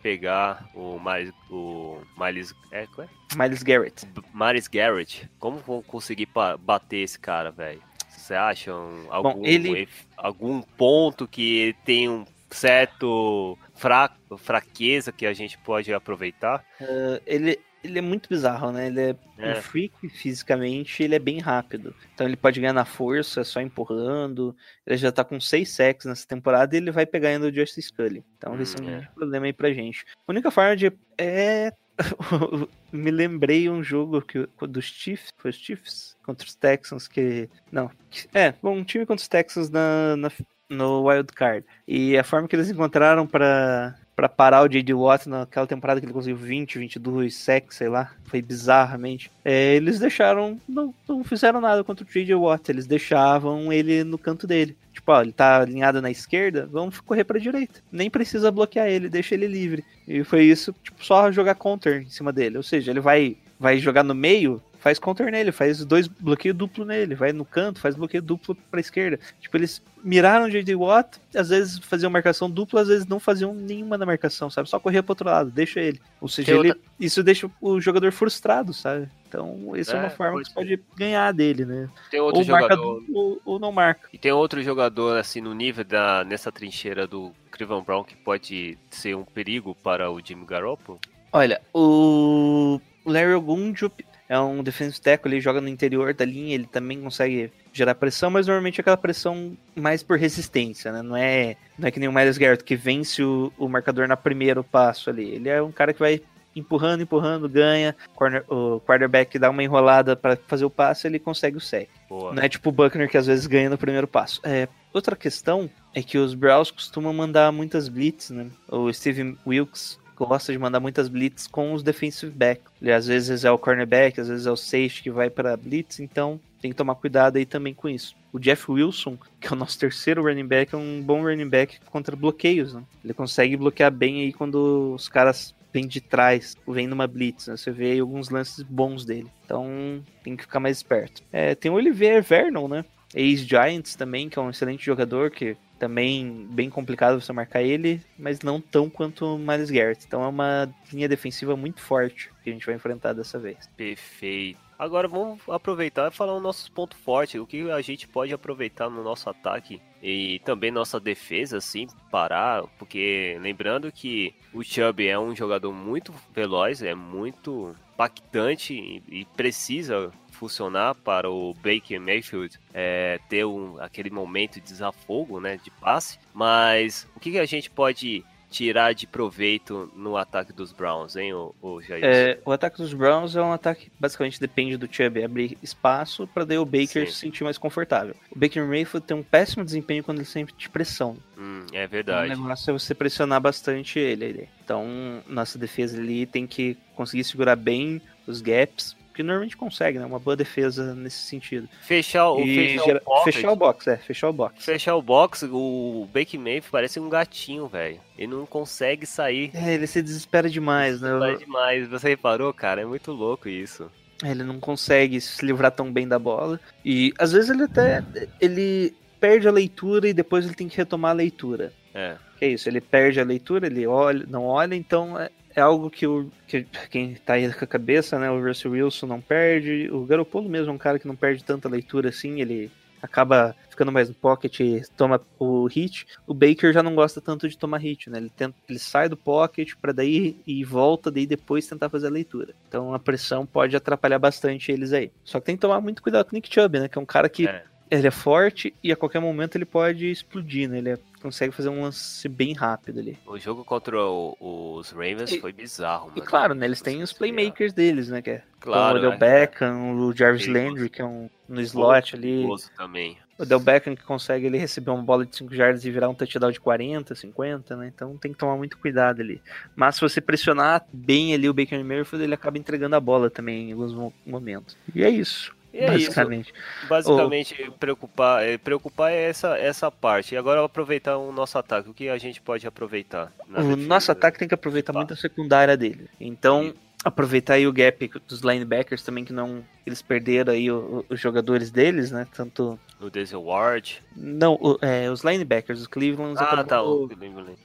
[0.00, 3.36] pegar o Miles, o Miles, é, qual é?
[3.36, 4.06] Miles Garrett.
[4.06, 5.28] B- Miles Garrett?
[5.40, 6.28] Como vão conseguir
[6.60, 7.82] bater esse cara, velho?
[8.08, 15.12] Você acha um- algum, ele- ef- algum ponto que ele tem um certo fra, fraqueza
[15.12, 16.64] que a gente pode aproveitar?
[16.80, 18.86] Uh, ele, ele é muito bizarro, né?
[18.86, 19.52] Ele é, É.
[19.52, 21.94] um freak fisicamente, ele é bem rápido.
[22.14, 24.54] Então ele pode ganhar na força, só empurrando.
[24.86, 27.82] Ele já tá com seis sacks nessa temporada e ele vai pegar ainda o Justice
[27.88, 28.24] Scully.
[28.38, 28.90] Então vai Hum, ser um é.
[28.90, 30.04] grande problema aí pra gente.
[30.26, 30.92] A única forma de.
[31.18, 31.72] É.
[32.90, 37.48] Me lembrei um jogo que, dos Chiefs, foi os Chiefs contra os Texans que.
[37.70, 37.90] Não.
[38.34, 40.30] É, bom, um time contra os Texans na, na-
[40.72, 41.64] no Wild Card.
[41.86, 44.92] E a forma que eles encontraram pra para parar o J.D.
[44.92, 49.30] Watt naquela temporada que ele conseguiu 20, 22 sacks, sei lá, foi bizarramente.
[49.44, 52.34] É, eles deixaram, não, não fizeram nada contra o J.D.
[52.34, 54.76] Watt, eles deixavam ele no canto dele.
[54.92, 57.80] Tipo, ó, ele tá alinhado na esquerda, vamos correr pra direita.
[57.90, 59.82] Nem precisa bloquear ele, deixa ele livre.
[60.06, 62.58] E foi isso, tipo, só jogar counter em cima dele.
[62.58, 66.84] Ou seja, ele vai, vai jogar no meio, faz counter nele, faz dois bloqueio duplo
[66.84, 69.20] nele, vai no canto, faz bloqueio duplo pra esquerda.
[69.40, 70.74] Tipo, eles miraram o J.D.
[70.74, 74.68] Watt, às vezes faziam marcação dupla, às vezes não faziam nenhuma na marcação, sabe?
[74.68, 76.00] Só corria pro outro lado, deixa ele.
[76.20, 79.08] Ou seja, ele, outra- isso deixa o jogador frustrado, sabe?
[79.28, 81.88] Então, essa é, É, uma forma que pode você pode ganhar dele, né?
[82.10, 83.00] Tem outro Ou marca jogador.
[83.00, 84.08] duplo ou, ou não marca.
[84.12, 86.24] E tem outro jogador, assim, no nível da.
[86.24, 90.98] nessa trincheira do Cleveland Brown que pode ser um perigo para o Jimmy Garoppolo?
[91.32, 96.66] Olha, o Larry Ogunjup é um defensive tackle, ele joga no interior da linha, ele
[96.66, 101.02] também consegue gerar pressão, mas normalmente é aquela pressão mais por resistência, né?
[101.02, 104.16] Não é, não é que nem o Miles Garrett que vence o, o marcador na
[104.16, 105.34] primeiro passo ali.
[105.34, 106.20] Ele é um cara que vai
[106.54, 111.56] empurrando, empurrando, ganha, corner- o quarterback dá uma enrolada para fazer o passe, ele consegue
[111.56, 111.88] o sec.
[112.08, 112.32] Boa.
[112.34, 114.40] Não é tipo o Buckner que às vezes ganha no primeiro passo.
[114.44, 118.46] É, outra questão é que os Browns costumam mandar muitas blitz, né?
[118.68, 122.62] O Steve Wilkes gosta de mandar muitas blitz com os defensive back.
[122.80, 126.00] Ele às vezes é o cornerback, às vezes é o safety que vai para blitz,
[126.00, 128.14] então tem que tomar cuidado aí também com isso.
[128.32, 131.80] O Jeff Wilson, que é o nosso terceiro running back, é um bom running back
[131.90, 132.82] contra bloqueios, né?
[133.04, 137.56] Ele consegue bloquear bem aí quando os caras vêm de trás, vêm numa blitz, né?
[137.56, 139.28] Você vê aí alguns lances bons dele.
[139.44, 141.22] Então tem que ficar mais esperto.
[141.32, 142.84] É, tem o Olivier Vernon, né?
[143.14, 148.38] Ex-Giants também, que é um excelente jogador, que também bem complicado você marcar ele, mas
[148.38, 150.04] não tão quanto o Miles Garrett.
[150.06, 153.68] Então é uma linha defensiva muito forte que a gente vai enfrentar dessa vez.
[153.76, 154.60] Perfeito.
[154.78, 158.88] Agora vamos aproveitar e falar os nossos pontos fortes, o que a gente pode aproveitar
[158.88, 165.18] no nosso ataque e também nossa defesa, assim, parar, porque lembrando que o Chubb é
[165.18, 173.20] um jogador muito veloz, é muito impactante e precisa funcionar para o Baker Mayfield é,
[173.28, 177.70] ter um, aquele momento de desafogo, né, de passe, mas o que, que a gente
[177.70, 182.04] pode tirar de proveito no ataque dos Browns, hein, o, o Jair?
[182.04, 186.26] É, o ataque dos Browns é um ataque que basicamente depende do Chubb abrir espaço
[186.26, 187.06] para daí o Baker Sim.
[187.06, 188.14] se sentir mais confortável.
[188.30, 191.16] O Baker Mayfield tem um péssimo desempenho quando ele sente pressão.
[191.38, 192.28] Hum, é O verdade.
[192.28, 194.24] negócio é você pressionar bastante ele.
[194.26, 194.48] ali.
[194.62, 194.86] Então,
[195.26, 200.04] nossa defesa ali tem que conseguir segurar bem os gaps, que normalmente consegue, né?
[200.06, 201.68] Uma boa defesa nesse sentido.
[201.82, 204.64] Fechar, o, E fechar, gera- o pocket, fechar o box, é, fechar o box.
[204.64, 208.00] fechar o box, o Baker Mayfield parece um gatinho, velho.
[208.16, 209.50] Ele não consegue sair.
[209.54, 211.14] É, ele se desespera demais, né?
[211.16, 211.88] Vai demais.
[211.88, 212.80] Você reparou, cara?
[212.82, 213.90] É muito louco isso.
[214.24, 216.60] Ele não consegue se livrar tão bem da bola.
[216.84, 218.04] E às vezes ele até
[218.40, 221.72] ele perde a leitura e depois ele tem que retomar a leitura.
[221.94, 222.16] É.
[222.38, 225.16] Que é isso, ele perde a leitura, ele olha, não olha, então
[225.54, 228.30] é, algo que, o, que quem tá aí com a cabeça, né?
[228.30, 229.88] O Russell Wilson não perde.
[229.92, 232.70] O Garoppolo mesmo é um cara que não perde tanta leitura assim, ele
[233.02, 236.06] acaba ficando mais no pocket e toma o hit.
[236.26, 238.18] O Baker já não gosta tanto de tomar hit, né?
[238.18, 242.10] Ele, tenta, ele sai do pocket para daí e volta, daí depois tentar fazer a
[242.10, 242.54] leitura.
[242.68, 245.10] Então a pressão pode atrapalhar bastante eles aí.
[245.24, 246.88] Só que tem que tomar muito cuidado com o Nick Chubb, né?
[246.88, 247.64] Que é um cara que É.
[247.94, 250.78] ele é forte e a qualquer momento ele pode explodir, né?
[250.78, 253.16] Ele é- consegue fazer um lance bem rápido ali.
[253.26, 256.28] O jogo contra o- os Ravens E- foi bizarro, E mano.
[256.28, 256.66] claro, né?
[256.66, 258.20] Eles têm os playmakers deles, né?
[258.22, 259.16] Que é Claro, o Odell é.
[259.16, 260.68] Beckham, o Jarvis Perigoso.
[260.74, 262.44] Landry, que é um no slot ali.
[262.76, 263.18] Também.
[263.38, 266.14] O Del Beckham que consegue ele receber uma bola de 5 jardas e virar um
[266.14, 267.92] touchdown de 40, 50, né?
[267.94, 269.40] Então tem que tomar muito cuidado ali.
[269.76, 273.68] Mas se você pressionar bem ali o Baker Mayfield, ele acaba entregando a bola também
[273.68, 274.76] em alguns mo- momentos.
[274.94, 276.06] E é isso, E é isso.
[276.08, 276.52] basicamente.
[276.88, 280.34] Basicamente, preocupar, é, preocupar é essa, essa parte.
[280.34, 281.88] E agora aproveitar o nosso ataque.
[281.88, 283.32] O que a gente pode aproveitar?
[283.48, 283.76] O defesa?
[283.76, 286.08] nosso ataque tem que aproveitar muito a secundária dele.
[286.20, 289.64] Então, aproveitar aí o gap dos linebackers também, que não.
[289.84, 292.26] Eles perderam aí o- o- os jogadores deles, né?
[292.34, 292.78] Tanto.
[293.00, 294.00] O Denzel Ward.
[294.16, 296.82] Não, o- é, os linebackers, os Cleveland Ah, acabou- tá.
[296.82, 297.08] O...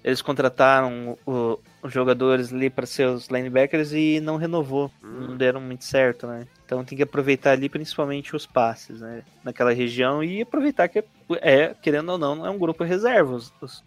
[0.04, 4.92] Eles contrataram os jogadores ali para ser os linebackers e não renovou.
[5.04, 5.28] Hum.
[5.28, 6.48] Não deram muito certo, né?
[6.66, 9.24] Então tem que aproveitar ali principalmente os passes, né?
[9.44, 11.04] Naquela região e aproveitar que
[11.42, 13.40] é, querendo ou não, é um grupo reserva,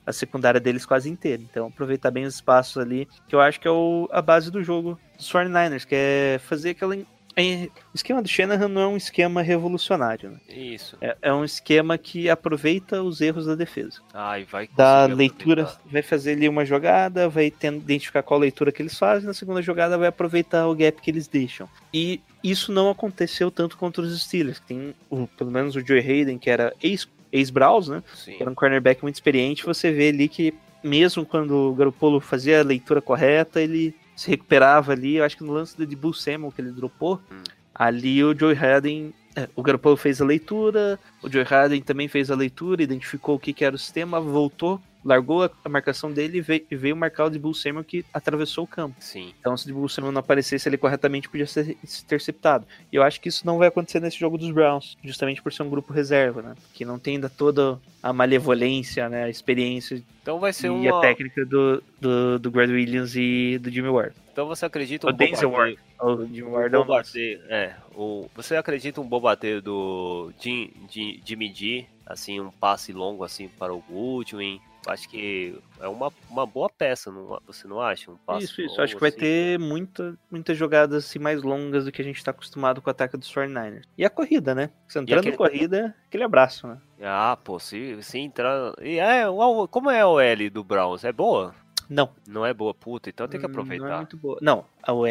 [0.07, 1.43] a secundária deles quase inteira.
[1.43, 4.63] Então aproveitar bem os espaços ali, que eu acho que é o- a base do
[4.63, 6.97] jogo dos 49ers, que é fazer aquela.
[7.37, 10.39] é, o esquema do Shanahan não é um esquema revolucionário, né?
[10.49, 10.99] Isso.
[11.01, 15.91] É, é um esquema que aproveita os erros da defesa Ai, vai da leitura, aproveitar.
[15.93, 19.63] vai fazer ali uma jogada, vai ten- identificar qual leitura que eles fazem, na segunda
[19.63, 21.69] jogada vai aproveitar o gap que eles deixam.
[21.95, 26.01] E isso não aconteceu tanto contra os Steelers, que tem o- pelo menos o Joey
[26.01, 28.03] Hayden, que era ex- ex-Browns, né?
[28.15, 28.37] Sim.
[28.41, 32.65] Era um cornerback muito experiente, você vê ali que mesmo quando o Garoppolo fazia a
[32.65, 36.61] leitura correta, ele se recuperava ali, eu acho que no lance do Bull Samuel que
[36.61, 37.43] ele dropou, Hum.
[37.75, 42.31] ali o Joey Hayden é, o Garoppolo fez a leitura, o Joey Hayden também fez
[42.31, 46.41] a leitura, identificou o que, que era o sistema, voltou, largou a, marcação dele e
[46.41, 48.97] veio, veio marcar o Bull Samuel que atravessou o campo.
[49.01, 49.33] Sim.
[49.39, 52.67] Então, se o Bull Samuel não aparecesse ali corretamente, podia ser interceptado.
[52.93, 55.63] E eu acho que isso não vai acontecer nesse jogo dos Browns, justamente por ser
[55.63, 56.55] um grupo reserva, né?
[56.75, 59.25] Que não tem ainda toda a malevolência, né?
[59.25, 60.99] A experiência Então vai ser e uma.
[60.99, 64.15] a técnica do, do, do Williams e do Jimmy Ward.
[64.33, 67.75] Então você acredita O um Denzel bombardeio- O Jimmy um Ward é o bombardeio, é,
[67.95, 73.49] o, você acredita um bombardeio do Jim, Jim, Jimmy G, assim, um passe longo assim
[73.49, 74.61] para o Goodwin?
[74.87, 78.11] Acho que é uma, uma boa peça, não, você não acha?
[78.11, 78.81] Um passe Isso, isso.
[78.81, 79.19] Acho que vai assim?
[79.19, 82.91] ter muita, muitas jogadas assim, mais longas do que a gente tá acostumado com o
[82.91, 83.83] ataque dos 49ers.
[83.97, 84.71] E a corrida, né?
[84.89, 86.79] Você entrando aquele- na corrida, aquele abraço, né?
[87.03, 88.73] Ah, pô, se, se entrar.
[88.81, 89.25] E é,
[89.71, 91.05] como é a OL do Browns?
[91.05, 91.55] É boa?
[91.89, 92.11] Não.
[92.27, 93.97] Não é boa, puta, então tem que Não é aproveitar.
[93.99, 94.39] muito boa.
[94.41, 95.07] Não, a OL.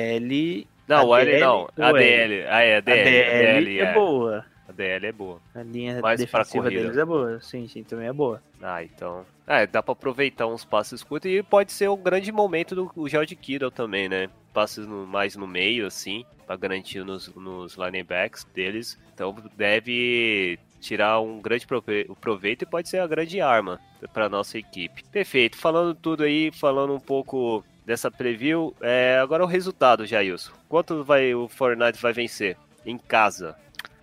[0.88, 1.70] Não, A o L DL não.
[1.78, 1.92] A?
[1.94, 2.46] DL.
[2.50, 3.66] Ah, é, a A DL.
[3.66, 4.46] DL, a é boa.
[4.68, 5.40] A DL é boa.
[5.54, 7.40] A linha pra defensiva deles é boa.
[7.42, 8.42] Sim, sim, também é boa.
[8.62, 9.26] Ah, então.
[9.50, 13.36] É, dá pra aproveitar uns passes curtos e pode ser um grande momento do George
[13.36, 14.30] Kittle também, né?
[14.54, 18.96] Passes no- mais no meio, assim, pra garantir nos, nos linebacks deles.
[19.14, 23.80] Então deve tirar um grande prove- proveito e pode ser a grande arma
[24.14, 25.04] pra nossa equipe.
[25.12, 25.58] Perfeito.
[25.58, 30.52] Falando tudo aí, falando um pouco dessa preview, é, agora o resultado, Jailson.
[30.70, 33.56] Quanto vai o Fortnite vai vencer em casa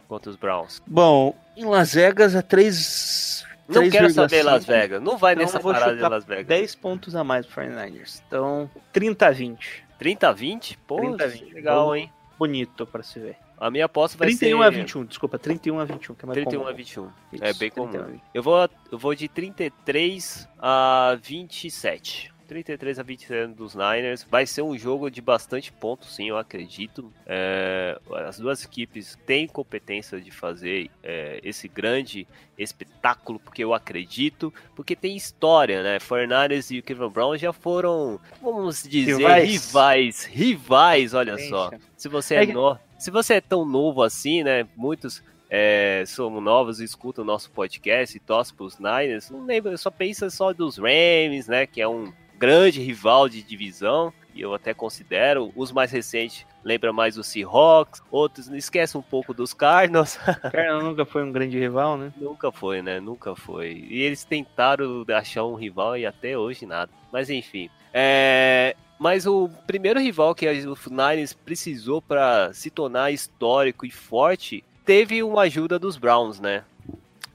[0.09, 0.83] contra os Browns?
[0.87, 3.47] Bom, em Las Vegas é 3.
[3.69, 5.03] Não quero saber Las Vegas.
[5.03, 6.47] Não vai Então nessa parada de Las Vegas.
[6.47, 8.23] 10 pontos a mais pro 49ers.
[8.27, 9.85] Então, 30 a 20.
[9.99, 10.79] 30 a 20?
[10.87, 11.55] Pô, 30 a 20.
[11.55, 12.13] legal, hein?
[12.39, 13.37] Bonito pra se ver.
[13.59, 14.65] A minha aposta vai 31 ser...
[14.65, 16.71] a 21, desculpa, 31 a 21, que é mais 31 comum.
[16.71, 17.09] a 21.
[17.33, 18.05] Isso, é bem 31 comum.
[18.05, 18.21] 21.
[18.35, 22.36] Eu vou, eu vou de 33 a 27.
[22.47, 24.27] 33 a 27 dos Niners.
[24.29, 27.13] Vai ser um jogo de bastante pontos, sim, eu acredito.
[27.27, 32.27] É, as duas equipes têm competência de fazer é, esse grande
[32.59, 35.99] espetáculo, porque eu acredito, porque tem história, né?
[36.01, 39.51] Fornares e o Cleveland Brown já foram, vamos dizer, Rivais.
[39.51, 41.71] rivais, rivais, olha só.
[41.71, 42.79] Gente, Se você É é, no...
[42.99, 44.67] se você é tão novo assim, né?
[44.77, 49.31] Muitos é, somos novos e escutam o nosso podcast e torcem pros Niners.
[49.31, 51.67] Não lembra, só pensa só dos Rams, né?
[51.67, 54.13] Que é um grande rival de divisão.
[54.35, 55.51] E eu até considero.
[55.57, 58.03] Os mais recentes lembra mais do Seahawks.
[58.11, 60.19] Outros esquece um pouco dos Cardinals.
[60.53, 62.13] Cardinals nunca foi um grande rival, né?
[62.17, 63.01] Nunca foi, né?
[63.01, 63.87] Nunca foi.
[63.89, 66.91] E eles tentaram achar um rival e até hoje nada.
[67.11, 67.71] Mas enfim.
[67.95, 68.77] É...
[68.99, 75.23] Mas o primeiro rival que o Niners precisou para se tornar histórico e forte teve
[75.23, 76.63] uma ajuda dos Browns, né?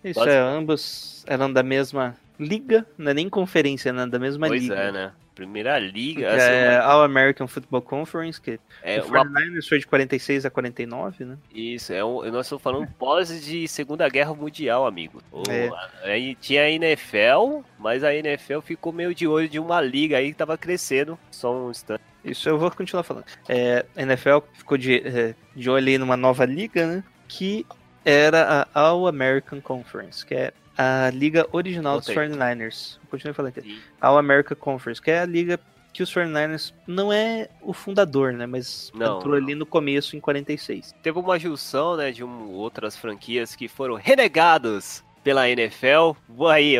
[0.03, 4.05] Isso Quase- é, ambos eram da mesma liga, não é nem conferência, né?
[4.05, 4.75] Da mesma pois liga.
[4.75, 5.11] é, né?
[5.35, 6.27] Primeira liga.
[6.29, 10.49] Assim, é All American Football Conference, que é o uma 49ers foi de 46 a
[10.49, 11.37] 49, né?
[11.53, 15.21] Isso, é um, nós estamos falando pós de Segunda Guerra Mundial, amigo.
[15.31, 15.69] O- É.
[16.03, 20.31] Aí tinha a NFL, mas a NFL ficou meio de olho de uma liga aí
[20.31, 21.17] que tava crescendo.
[21.31, 22.03] Só um instante.
[22.23, 23.25] Isso eu vou continuar falando.
[23.47, 27.03] É, a NFL ficou de, é, de olho aí numa nova liga, né?
[27.27, 27.65] Que
[28.03, 32.29] era a All American Conference, que é a liga original dos Voltei.
[32.29, 32.97] 49ers.
[33.09, 33.81] Continue falando aqui.
[33.99, 35.59] All American Conference, que é a liga
[35.93, 38.45] que os 49ers não é o fundador, né?
[38.45, 40.95] Mas Não, entrou ali no começo, em 46.
[41.03, 46.15] Teve uma junção, né, de um- outras franquias que foram renegados pela NFL.
[46.49, 46.75] Aí,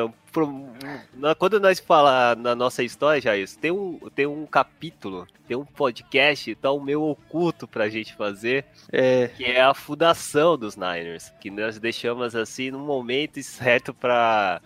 [1.37, 5.65] quando nós falar na nossa história, já isso, tem um, tem um capítulo, tem um
[5.65, 11.31] podcast, tá o meu oculto pra gente fazer, É, que é a fundação dos Niners,
[11.41, 14.61] que nós deixamos assim no momento certo pra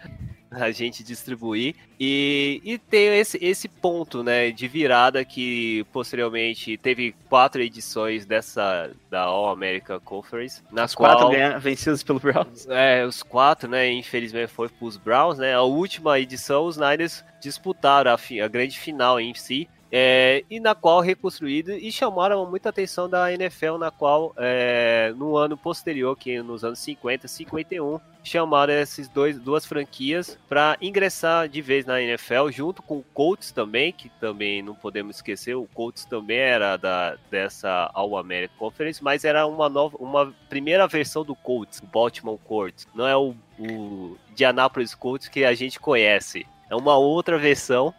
[0.64, 1.76] a gente distribuir.
[2.00, 8.92] E, e tem esse, esse ponto, né, de virada que posteriormente teve quatro edições dessa
[9.10, 12.68] da All America Conference, nas Os quatro qual ganha- vencidos pelo Browns.
[12.72, 15.54] é, os quatro, né, infelizmente foi pros Browns, né?
[15.54, 19.70] A última edição os Niners disputaram a, fi- a grande final em si.
[19.92, 25.38] é, e na qual reconstruído e chamaram muita atenção da NFL, na qual é, no
[25.38, 28.74] ano posterior, que nos anos 50, 51, chamaram
[29.14, 34.10] dois duas franquias para ingressar de vez na NFL, junto com o Colts também, que
[34.20, 39.46] também não podemos esquecer, o Colts também era da dessa All American Conference, mas era
[39.46, 44.96] uma nova, uma primeira versão do Colts, o Baltimore Colts, não é o, o Indianapolis
[44.96, 47.94] Colts que a gente conhece, é uma outra versão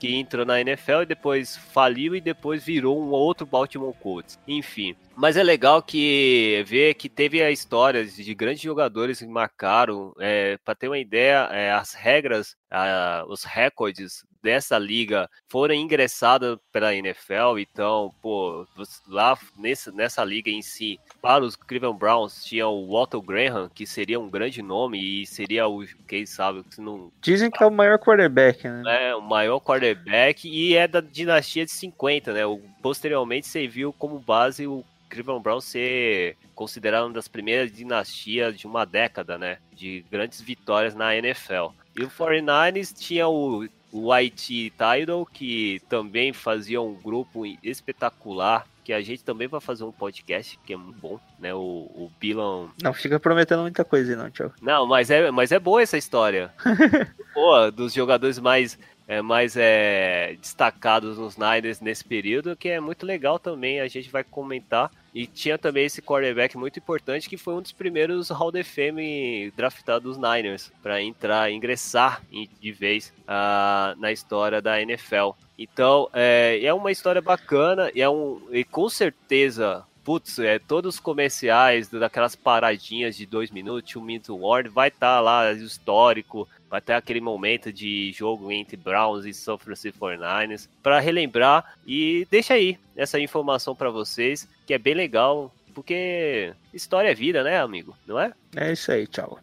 [0.00, 4.38] que entrou na NFL e depois faliu e depois virou um outro Baltimore Colts.
[4.48, 10.14] Enfim, mas é legal que ver que teve a história de grandes jogadores que marcaram.
[10.18, 16.58] É, Para ter uma ideia, é, as regras, ah, os recordes dessa liga foram ingressados
[16.72, 17.58] pela NFL.
[17.58, 18.66] Então, pô,
[19.08, 23.86] lá nesse, nessa liga em si, para os Cleveland Browns tinha o Walter Graham, que
[23.86, 27.70] seria um grande nome e seria o, quem sabe, se não Dizem que é o
[27.70, 29.10] maior quarterback, né?
[29.10, 32.46] é o maior quarterback e é da dinastia de 50, né?
[32.46, 38.66] O, posteriormente serviu como base o Cleveland Browns ser considerado uma das primeiras dinastias de
[38.66, 39.58] uma década, né?
[39.74, 41.72] De grandes vitórias na NFL.
[41.96, 48.92] E o 49ers tinha o, o IT Tidal, que também fazia um grupo espetacular, que
[48.92, 51.52] a gente também vai fazer um podcast, que é muito bom, né?
[51.54, 54.52] O, o Bilan Não fica prometendo muita coisa aí, não, tchau.
[54.60, 56.52] não, mas é, mas é boa essa história.
[57.34, 63.06] Pô, dos jogadores mais, é, mais é, destacados nos Niners nesse período, que é muito
[63.06, 64.90] legal também, a gente vai comentar.
[65.14, 69.50] E tinha também esse quarterback muito importante, que foi um dos primeiros Hall of Fame
[69.56, 72.22] draftados dos Niners, para entrar, ingressar
[72.60, 75.30] de vez ah, na história da NFL.
[75.58, 80.94] Então, é, é uma história bacana, e, é um, e com certeza putz, é, todos
[80.94, 86.48] os comerciais daquelas paradinhas de dois minutos, um minuto warning, vai estar lá o histórico,
[86.78, 92.52] ter aquele momento de jogo entre Browns e São Francisco 49ers para relembrar e deixa
[92.52, 97.96] aí essa informação para vocês, que é bem legal, porque história é vida, né, amigo?
[98.06, 98.32] Não é?
[98.54, 99.38] É isso aí, tchau.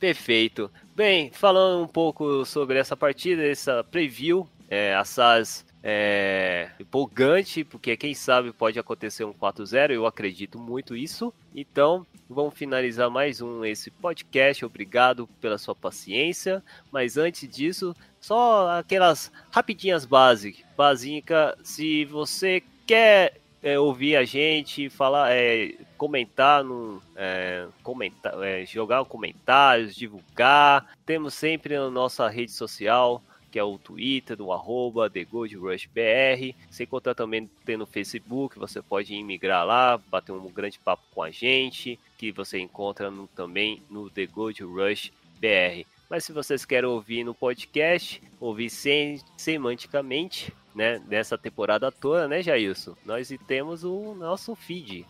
[0.00, 0.70] Perfeito.
[0.94, 8.12] Bem, falando um pouco sobre essa partida, essa preview, é, assaz é, empolgante, porque quem
[8.12, 11.32] sabe pode acontecer um 4-0, eu acredito muito isso.
[11.54, 14.64] Então, vamos finalizar mais um esse podcast.
[14.64, 16.60] Obrigado pela sua paciência.
[16.90, 20.64] Mas antes disso, só aquelas rapidinhas básicas.
[20.76, 28.66] Básica, se você quer é, ouvir a gente, falar, é, comentar, no, é, comentar é,
[28.66, 30.84] jogar comentários, divulgar.
[31.06, 33.22] Temos sempre na nossa rede social,
[33.56, 36.54] que é o Twitter, do arroba TheGoldRushBR.
[36.70, 41.22] Sem contar também tem no Facebook, você pode migrar lá, bater um grande papo com
[41.22, 45.86] a gente, que você encontra no- também no The Gold Rush BR.
[46.10, 52.42] Mas se vocês querem ouvir no podcast, ouvir sem, semanticamente, né, nessa temporada toda, né,
[52.42, 52.94] Jailson?
[53.06, 55.06] Nós temos o nosso feed.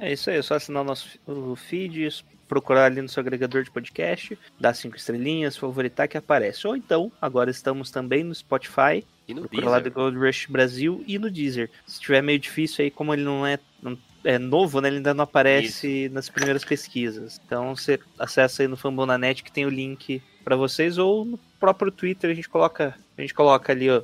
[0.00, 2.08] É isso aí, é só assinar o nosso o feed,
[2.48, 6.66] procurar ali no seu agregador de podcast, dar cinco estrelinhas, favoritar que aparece.
[6.66, 9.92] Ou então, agora estamos também no Spotify, E no procura lá do Deezer.
[9.94, 11.70] Gold Rush Brasil e no Deezer.
[11.86, 15.12] Se tiver meio difícil aí, como ele não é, não- é novo, né, ele ainda
[15.14, 17.40] não aparece nas primeiras pesquisas.
[17.46, 21.90] Então você acessa aí no Fambonanet que tem o link para vocês ou no próprio
[21.90, 24.02] Twitter a gente coloca, a gente coloca ali ó,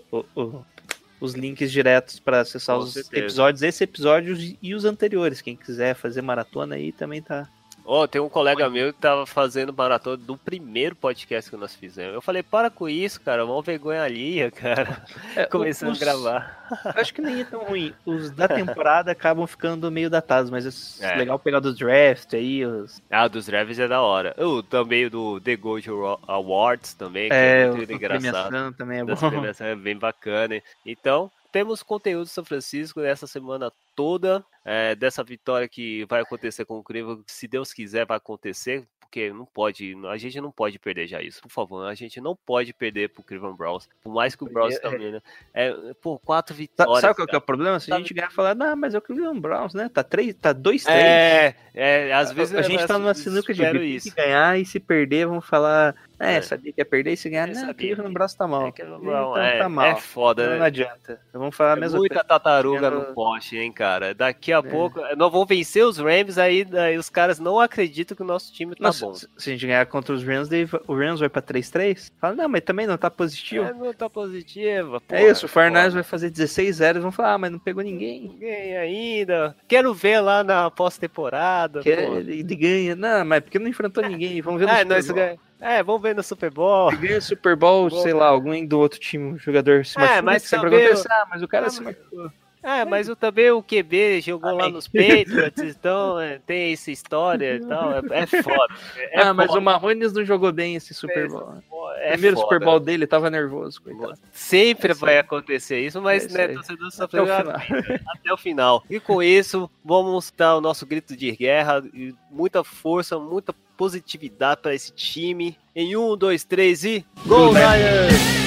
[1.20, 3.16] os links diretos para acessar Com os certeza.
[3.24, 5.42] episódios, esse episódio e os anteriores.
[5.42, 7.46] Quem quiser fazer maratona aí também tá.
[7.84, 12.14] Ó, tem um colega meu que tava fazendo maratona do primeiro podcast que nós fizemos.
[12.14, 15.02] Eu falei, para com isso, cara, uma vergonha alheia, cara.
[15.34, 16.60] É, Começando os- a gravar.
[16.84, 17.92] Eu acho que nem é tão ruim.
[18.06, 21.16] Os da temporada acabam ficando meio datados, mas é, É.
[21.16, 24.34] legal pegar do draft aí, os, Ah, dos Revis é da hora.
[24.36, 25.88] Eu também do The Gold
[26.28, 28.72] Awards também, que é, é muito engraçado.
[28.74, 29.14] também é bom.
[29.58, 30.62] É bem bacana.
[30.86, 36.64] Então, temos conteúdo de São Francisco essa semana toda, é, dessa vitória que vai acontecer
[36.64, 40.78] com o Cleveland, se Deus quiser vai acontecer, porque não pode, a gente não pode
[40.78, 44.36] perder já isso, por favor, a gente não pode perder pro Cleveland Browns, por mais
[44.36, 45.20] que o Browns É, também, né?
[45.52, 47.00] É, pô, quatro vitórias.
[47.00, 47.80] Sabe qual que é o problema?
[47.80, 49.90] Se a gente ganhar falar, não, mas é o Cleveland Browns, né?
[49.92, 53.52] Tá 3, tá 2 3 É, é, às vezes a, a gente tá numa sinuca
[53.52, 54.14] de isso.
[54.14, 56.42] ganhar e se perder, vamos falar É, É.
[56.42, 57.70] sabia que ia perder e se ganhar, É, não, sabia.
[57.72, 58.66] aquele no braço tá mal.
[58.68, 59.86] É, que não, Então é, tá mal.
[59.86, 60.58] é foda, Não, né?
[60.58, 61.18] não adianta.
[61.32, 62.28] Vamos falar a É mesma muita coisa.
[62.28, 64.12] tartaruga no poste, hein, cara.
[64.14, 64.62] Daqui a É.
[64.62, 68.52] pouco, nós vamos vencer os Rams, aí, aí os caras não acreditam que o nosso
[68.52, 69.14] time tá Nossa, bom.
[69.14, 70.48] se a gente ganhar contra os Rams,
[70.86, 72.12] o Rams vai pra 3-3?
[72.20, 73.64] Fala, não, mas também não tá positivo.
[73.64, 75.00] É, não tá positiva.
[75.08, 78.28] É, isso, o Farnaz vai fazer 16-0 e vão falar, ah, mas não pegou ninguém.
[78.28, 79.56] Ninguém ainda.
[79.66, 81.80] Quero ver lá na pós-temporada.
[81.84, 82.94] Ele, ganha.
[82.94, 84.40] Não, mas porque não enfrentou ninguém.
[84.42, 85.38] Vamos ver no É, nós Bowl.
[85.60, 86.90] É, vamos ver no Super Bowl.
[86.96, 88.02] Ganha Super Bowl, Bom.
[88.02, 91.42] sei lá, alguém do outro time, o jogador se É, machuca, mas sempre ah, mas
[91.42, 92.32] o cara Ah, se machucou.
[92.62, 97.56] É, mas o, também o QB jogou lá nos Patriots, então é, tem essa história
[97.56, 97.92] e tal.
[97.92, 98.74] É, é foda.
[98.98, 101.28] É ah, mas foda, o Mahomes não jogou bem esse Super.
[101.28, 101.54] Bowl.
[101.96, 102.48] é Primeiro foda.
[102.48, 104.18] Super Bowl dele, tava nervoso, coitado.
[104.30, 108.00] Sempre É vai acontecer isso, mas É né, torcedor só Até o pega final.
[108.08, 108.84] até o final.
[108.90, 114.60] E com isso, vamos dar o nosso grito de guerra e muita força, muita positividade
[114.60, 115.56] para esse time.
[115.74, 117.06] Em um, dois, três e.
[117.26, 118.39] Gol, Lions!